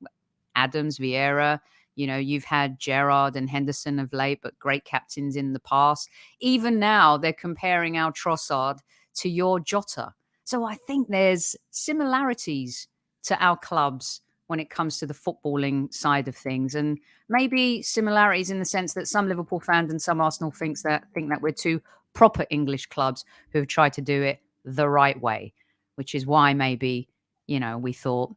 Adams, 0.54 0.98
Vieira. 0.98 1.60
You 2.00 2.06
know, 2.06 2.16
you've 2.16 2.44
had 2.44 2.78
Gerrard 2.78 3.36
and 3.36 3.50
Henderson 3.50 3.98
of 3.98 4.10
late, 4.14 4.40
but 4.42 4.58
great 4.58 4.86
captains 4.86 5.36
in 5.36 5.52
the 5.52 5.60
past. 5.60 6.08
Even 6.40 6.78
now, 6.78 7.18
they're 7.18 7.34
comparing 7.34 7.98
our 7.98 8.10
Trossard 8.10 8.78
to 9.16 9.28
your 9.28 9.60
Jota. 9.60 10.14
So 10.44 10.64
I 10.64 10.76
think 10.86 11.08
there's 11.08 11.56
similarities 11.72 12.88
to 13.24 13.36
our 13.44 13.54
clubs 13.54 14.22
when 14.46 14.58
it 14.58 14.70
comes 14.70 14.96
to 14.98 15.06
the 15.06 15.12
footballing 15.12 15.92
side 15.92 16.26
of 16.26 16.34
things, 16.34 16.74
and 16.74 16.98
maybe 17.28 17.82
similarities 17.82 18.50
in 18.50 18.60
the 18.60 18.64
sense 18.64 18.94
that 18.94 19.06
some 19.06 19.28
Liverpool 19.28 19.60
fans 19.60 19.90
and 19.90 20.00
some 20.00 20.22
Arsenal 20.22 20.52
thinks 20.52 20.82
that 20.84 21.04
think 21.12 21.28
that 21.28 21.42
we're 21.42 21.52
two 21.52 21.82
proper 22.14 22.46
English 22.48 22.86
clubs 22.86 23.26
who 23.52 23.58
have 23.58 23.68
tried 23.68 23.92
to 23.92 24.00
do 24.00 24.22
it 24.22 24.40
the 24.64 24.88
right 24.88 25.20
way, 25.20 25.52
which 25.96 26.14
is 26.14 26.24
why 26.24 26.54
maybe 26.54 27.08
you 27.46 27.60
know 27.60 27.76
we 27.76 27.92
thought 27.92 28.34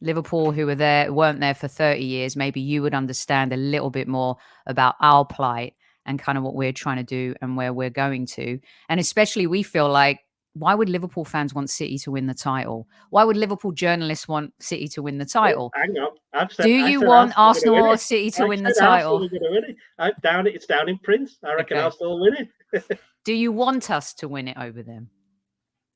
Liverpool, 0.00 0.52
who 0.52 0.66
were 0.66 0.74
there, 0.74 1.12
weren't 1.12 1.40
there 1.40 1.54
for 1.54 1.68
30 1.68 2.04
years, 2.04 2.36
maybe 2.36 2.60
you 2.60 2.82
would 2.82 2.94
understand 2.94 3.52
a 3.52 3.56
little 3.56 3.90
bit 3.90 4.08
more 4.08 4.36
about 4.66 4.94
our 5.00 5.24
plight 5.24 5.74
and 6.06 6.18
kind 6.18 6.36
of 6.36 6.44
what 6.44 6.54
we're 6.54 6.72
trying 6.72 6.98
to 6.98 7.02
do 7.02 7.34
and 7.40 7.56
where 7.56 7.72
we're 7.72 7.90
going 7.90 8.26
to. 8.26 8.58
And 8.88 9.00
especially, 9.00 9.46
we 9.46 9.62
feel 9.62 9.88
like, 9.88 10.20
why 10.52 10.74
would 10.74 10.88
Liverpool 10.88 11.24
fans 11.24 11.52
want 11.52 11.68
City 11.68 11.98
to 11.98 12.12
win 12.12 12.26
the 12.26 12.34
title? 12.34 12.86
Why 13.10 13.24
would 13.24 13.36
Liverpool 13.36 13.72
journalists 13.72 14.28
want 14.28 14.52
City 14.60 14.86
to 14.88 15.02
win 15.02 15.18
the 15.18 15.24
title? 15.24 15.72
Hang 15.74 15.90
on. 15.96 16.16
I've 16.32 16.52
said, 16.52 16.64
do 16.64 16.70
you 16.70 17.00
want 17.00 17.32
Arsenal, 17.36 17.74
Arsenal 17.74 17.86
or 17.86 17.96
City 17.96 18.30
to 18.32 18.44
I 18.44 18.46
win 18.46 18.62
the 18.62 18.74
title? 18.78 19.20
Win 19.20 19.76
it. 20.00 20.22
down, 20.22 20.46
it's 20.46 20.66
down 20.66 20.88
in 20.88 20.98
Prince. 20.98 21.38
I 21.42 21.54
reckon 21.54 21.76
okay. 21.76 21.84
Arsenal 21.84 22.18
will 22.18 22.30
win 22.30 22.48
it. 22.72 23.00
do 23.24 23.32
you 23.32 23.50
want 23.50 23.90
us 23.90 24.14
to 24.14 24.28
win 24.28 24.46
it 24.46 24.56
over 24.56 24.82
them? 24.82 25.10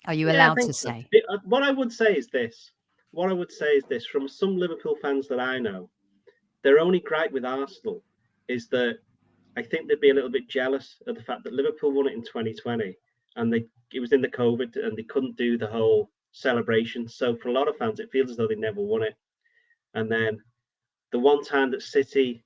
Are 0.06 0.14
you 0.14 0.26
yeah, 0.26 0.34
allowed 0.34 0.56
to 0.56 0.72
so. 0.72 0.88
say? 0.88 1.08
It, 1.12 1.24
uh, 1.28 1.38
what 1.44 1.62
I 1.62 1.70
would 1.70 1.92
say 1.92 2.14
is 2.14 2.26
this 2.28 2.72
what 3.12 3.31
I 3.31 3.33
would 3.33 3.53
say 3.53 3.73
is 3.73 3.85
this 3.88 4.07
from 4.07 4.29
some 4.29 4.57
Liverpool 4.57 4.97
fans 5.01 5.29
that 5.29 5.40
I 5.40 5.59
know, 5.59 5.90
their 6.62 6.79
only 6.79 7.01
gripe 7.01 7.33
with 7.33 7.44
Arsenal 7.44 8.03
is 8.49 8.68
that 8.68 8.99
I 9.57 9.62
think 9.62 9.88
they'd 9.88 10.01
be 10.01 10.11
a 10.11 10.14
little 10.14 10.31
bit 10.31 10.49
jealous 10.49 11.03
of 11.07 11.16
the 11.16 11.23
fact 11.23 11.44
that 11.44 11.53
Liverpool 11.53 11.92
won 11.92 12.07
it 12.07 12.14
in 12.14 12.23
2020 12.23 12.97
and 13.37 13.53
they 13.53 13.64
it 13.92 14.01
was 14.01 14.12
in 14.12 14.21
the 14.21 14.29
COVID 14.29 14.77
and 14.77 14.97
they 14.97 15.03
couldn't 15.03 15.37
do 15.37 15.57
the 15.57 15.66
whole 15.66 16.11
celebration. 16.33 17.09
So 17.09 17.37
for 17.37 17.49
a 17.49 17.53
lot 17.53 17.68
of 17.68 17.77
fans, 17.77 18.01
it 18.01 18.11
feels 18.12 18.31
as 18.31 18.37
though 18.37 18.47
they 18.47 18.55
never 18.55 18.83
won 18.83 19.03
it. 19.03 19.14
And 19.94 20.12
then 20.12 20.42
the 21.11 21.18
one 21.18 21.42
time 21.42 21.71
that 21.71 21.83
City 21.83 22.44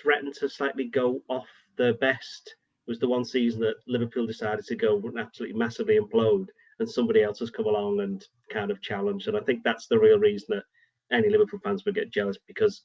threatened 0.00 0.34
to 0.34 0.48
slightly 0.48 0.84
go 0.84 1.22
off 1.28 1.48
their 1.76 1.94
best 1.94 2.54
was 2.86 2.98
the 2.98 3.08
one 3.08 3.24
season 3.24 3.60
that 3.62 3.76
Liverpool 3.88 4.26
decided 4.26 4.64
to 4.66 4.76
go 4.76 4.96
and 4.98 5.18
absolutely 5.18 5.58
massively 5.58 5.98
implode 5.98 6.46
and 6.78 6.88
somebody 6.88 7.22
else 7.22 7.38
has 7.38 7.50
come 7.50 7.66
along 7.66 8.00
and 8.00 8.26
kind 8.50 8.70
of 8.70 8.80
challenged. 8.82 9.28
And 9.28 9.36
I 9.36 9.40
think 9.40 9.62
that's 9.62 9.86
the 9.86 9.98
real 9.98 10.18
reason 10.18 10.48
that 10.50 10.64
any 11.16 11.28
Liverpool 11.28 11.60
fans 11.62 11.84
would 11.84 11.94
get 11.94 12.12
jealous 12.12 12.38
because 12.46 12.82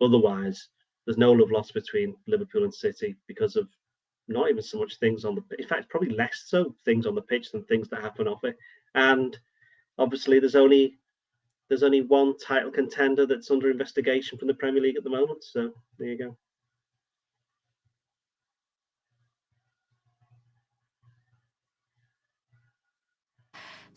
otherwise 0.00 0.68
there's 1.04 1.18
no 1.18 1.32
love 1.32 1.50
lost 1.50 1.74
between 1.74 2.14
Liverpool 2.26 2.64
and 2.64 2.74
City 2.74 3.16
because 3.26 3.56
of 3.56 3.68
not 4.28 4.50
even 4.50 4.62
so 4.62 4.78
much 4.78 4.98
things 4.98 5.24
on 5.24 5.34
the 5.34 5.42
in 5.58 5.66
fact 5.66 5.88
probably 5.88 6.10
less 6.10 6.44
so 6.46 6.74
things 6.84 7.06
on 7.06 7.14
the 7.14 7.22
pitch 7.22 7.50
than 7.50 7.64
things 7.64 7.88
that 7.88 8.02
happen 8.02 8.28
off 8.28 8.44
it. 8.44 8.56
And 8.94 9.38
obviously 9.98 10.38
there's 10.38 10.54
only 10.54 10.98
there's 11.68 11.82
only 11.82 12.02
one 12.02 12.36
title 12.38 12.70
contender 12.70 13.26
that's 13.26 13.50
under 13.50 13.70
investigation 13.70 14.38
from 14.38 14.48
the 14.48 14.54
Premier 14.54 14.82
League 14.82 14.96
at 14.96 15.04
the 15.04 15.10
moment. 15.10 15.44
So 15.44 15.70
there 15.98 16.08
you 16.08 16.18
go. 16.18 16.36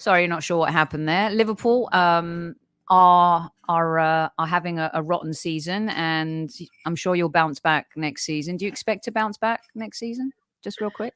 Sorry, 0.01 0.25
not 0.25 0.41
sure 0.41 0.57
what 0.57 0.71
happened 0.71 1.07
there. 1.07 1.29
Liverpool 1.29 1.87
um, 1.91 2.55
are 2.89 3.51
are 3.69 3.99
uh, 3.99 4.29
are 4.39 4.47
having 4.47 4.79
a, 4.79 4.89
a, 4.95 5.03
rotten 5.03 5.31
season, 5.31 5.89
and 5.89 6.51
I'm 6.87 6.95
sure 6.95 7.15
you'll 7.15 7.29
bounce 7.29 7.59
back 7.59 7.89
next 7.95 8.23
season. 8.23 8.57
Do 8.57 8.65
you 8.65 8.69
expect 8.69 9.03
to 9.03 9.11
bounce 9.11 9.37
back 9.37 9.61
next 9.75 9.99
season? 9.99 10.31
Just 10.63 10.81
real 10.81 10.89
quick. 10.89 11.13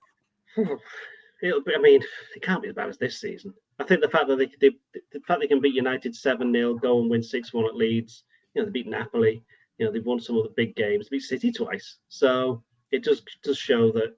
It'll 0.56 1.64
be, 1.64 1.74
I 1.76 1.80
mean, 1.80 2.00
it 2.36 2.44
can't 2.44 2.62
be 2.62 2.70
as 2.70 2.76
bad 2.76 2.90
as 2.90 3.00
this 3.00 3.20
season. 3.20 3.56
I 3.80 3.86
think 3.86 4.02
the 4.02 4.10
fact 4.10 4.28
that 4.28 4.38
they, 4.38 4.52
they 4.62 4.76
the 5.12 5.20
fact 5.28 5.42
they 5.42 5.48
can 5.48 5.62
beat 5.62 5.74
United 5.74 6.16
seven 6.16 6.54
0 6.54 6.76
go 6.76 7.02
and 7.02 7.10
win 7.10 7.24
six 7.24 7.56
one 7.56 7.66
at 7.66 7.76
Leeds. 7.76 8.24
You 8.54 8.62
know, 8.62 8.66
they 8.68 8.72
beat 8.72 8.88
Napoli. 8.88 9.44
You 9.80 9.88
know, 9.88 9.92
they've 9.92 10.06
won 10.06 10.20
some 10.20 10.38
of 10.38 10.44
the 10.44 10.54
big 10.56 10.76
games. 10.76 11.10
They 11.10 11.16
beat 11.16 11.24
City 11.24 11.52
twice. 11.52 11.98
So 12.10 12.62
it 12.92 13.04
does 13.04 13.24
does 13.42 13.58
show 13.58 13.92
that 13.94 14.16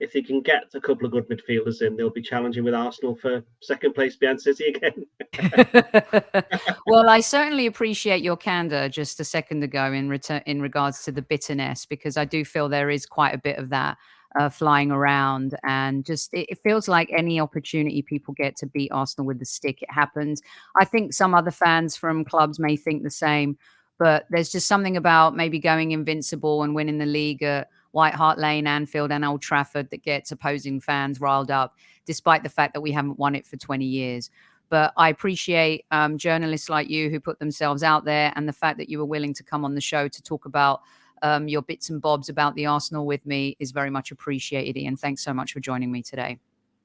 if 0.00 0.12
he 0.12 0.22
can 0.22 0.40
get 0.40 0.64
a 0.74 0.80
couple 0.80 1.06
of 1.06 1.12
good 1.12 1.28
midfielders 1.28 1.82
in, 1.82 1.96
they'll 1.96 2.10
be 2.10 2.22
challenging 2.22 2.64
with 2.64 2.74
Arsenal 2.74 3.16
for 3.16 3.42
second 3.60 3.94
place 3.94 4.16
behind 4.16 4.40
City 4.40 4.66
again. 4.66 5.06
well, 6.86 7.08
I 7.08 7.20
certainly 7.20 7.66
appreciate 7.66 8.22
your 8.22 8.36
candor 8.36 8.88
just 8.88 9.18
a 9.18 9.24
second 9.24 9.62
ago 9.64 9.92
in 9.92 10.08
return 10.08 10.42
in 10.46 10.62
regards 10.62 11.02
to 11.04 11.12
the 11.12 11.22
bitterness 11.22 11.84
because 11.84 12.16
I 12.16 12.24
do 12.24 12.44
feel 12.44 12.68
there 12.68 12.90
is 12.90 13.06
quite 13.06 13.34
a 13.34 13.38
bit 13.38 13.58
of 13.58 13.70
that 13.70 13.98
uh, 14.38 14.48
flying 14.48 14.90
around 14.90 15.56
and 15.64 16.04
just 16.04 16.32
it, 16.32 16.46
it, 16.50 16.58
feels 16.62 16.86
like 16.86 17.10
any 17.16 17.40
opportunity 17.40 18.02
people 18.02 18.34
get 18.34 18.56
to 18.56 18.66
beat 18.66 18.92
Arsenal 18.92 19.26
with 19.26 19.38
the 19.38 19.44
stick, 19.44 19.82
it 19.82 19.90
happens. 19.90 20.42
I 20.76 20.84
think 20.84 21.12
some 21.12 21.34
other 21.34 21.50
fans 21.50 21.96
from 21.96 22.24
clubs 22.24 22.58
may 22.58 22.76
think 22.76 23.02
the 23.02 23.10
same, 23.10 23.56
but 23.98 24.26
there's 24.30 24.52
just 24.52 24.68
something 24.68 24.96
about 24.96 25.34
maybe 25.34 25.58
going 25.58 25.92
invincible 25.92 26.62
and 26.62 26.74
winning 26.74 26.98
the 26.98 27.06
league. 27.06 27.42
At, 27.42 27.68
White 27.98 28.14
Hart 28.14 28.38
Lane, 28.38 28.68
Anfield, 28.68 29.10
and 29.10 29.24
Old 29.24 29.42
Trafford 29.42 29.90
that 29.90 30.04
gets 30.04 30.30
opposing 30.30 30.78
fans 30.78 31.20
riled 31.20 31.50
up, 31.50 31.74
despite 32.04 32.44
the 32.44 32.48
fact 32.48 32.74
that 32.74 32.80
we 32.80 32.92
haven't 32.92 33.18
won 33.18 33.34
it 33.34 33.44
for 33.44 33.56
20 33.56 33.84
years. 33.84 34.30
But 34.68 34.92
I 34.96 35.08
appreciate 35.08 35.84
um, 35.90 36.16
journalists 36.16 36.68
like 36.68 36.88
you 36.88 37.10
who 37.10 37.18
put 37.18 37.40
themselves 37.40 37.82
out 37.82 38.04
there 38.04 38.32
and 38.36 38.46
the 38.48 38.52
fact 38.52 38.78
that 38.78 38.88
you 38.88 39.00
were 39.00 39.04
willing 39.04 39.34
to 39.34 39.42
come 39.42 39.64
on 39.64 39.74
the 39.74 39.80
show 39.80 40.06
to 40.06 40.22
talk 40.22 40.44
about 40.44 40.82
um, 41.22 41.48
your 41.48 41.62
bits 41.62 41.90
and 41.90 42.00
bobs 42.00 42.28
about 42.28 42.54
the 42.54 42.66
Arsenal 42.66 43.04
with 43.04 43.26
me 43.26 43.56
is 43.58 43.72
very 43.72 43.90
much 43.90 44.12
appreciated. 44.12 44.76
Ian, 44.76 44.96
thanks 44.96 45.24
so 45.24 45.34
much 45.34 45.52
for 45.52 45.58
joining 45.58 45.90
me 45.90 46.00
today. 46.00 46.38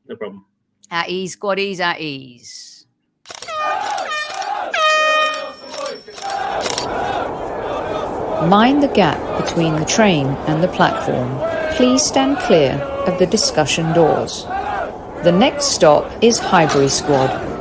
No 0.07 0.15
problem. 0.15 0.47
At 0.89 1.09
ease, 1.09 1.37
squaddies, 1.37 1.79
at 1.79 2.01
ease. 2.01 2.87
Mind 8.47 8.83
the 8.83 8.89
gap 8.89 9.41
between 9.41 9.75
the 9.75 9.85
train 9.85 10.27
and 10.47 10.61
the 10.61 10.67
platform. 10.67 11.39
Please 11.75 12.01
stand 12.01 12.37
clear 12.39 12.73
of 13.07 13.17
the 13.17 13.25
discussion 13.25 13.93
doors. 13.93 14.43
The 15.23 15.31
next 15.31 15.67
stop 15.67 16.11
is 16.21 16.39
Highbury 16.39 16.89
Squad. 16.89 17.52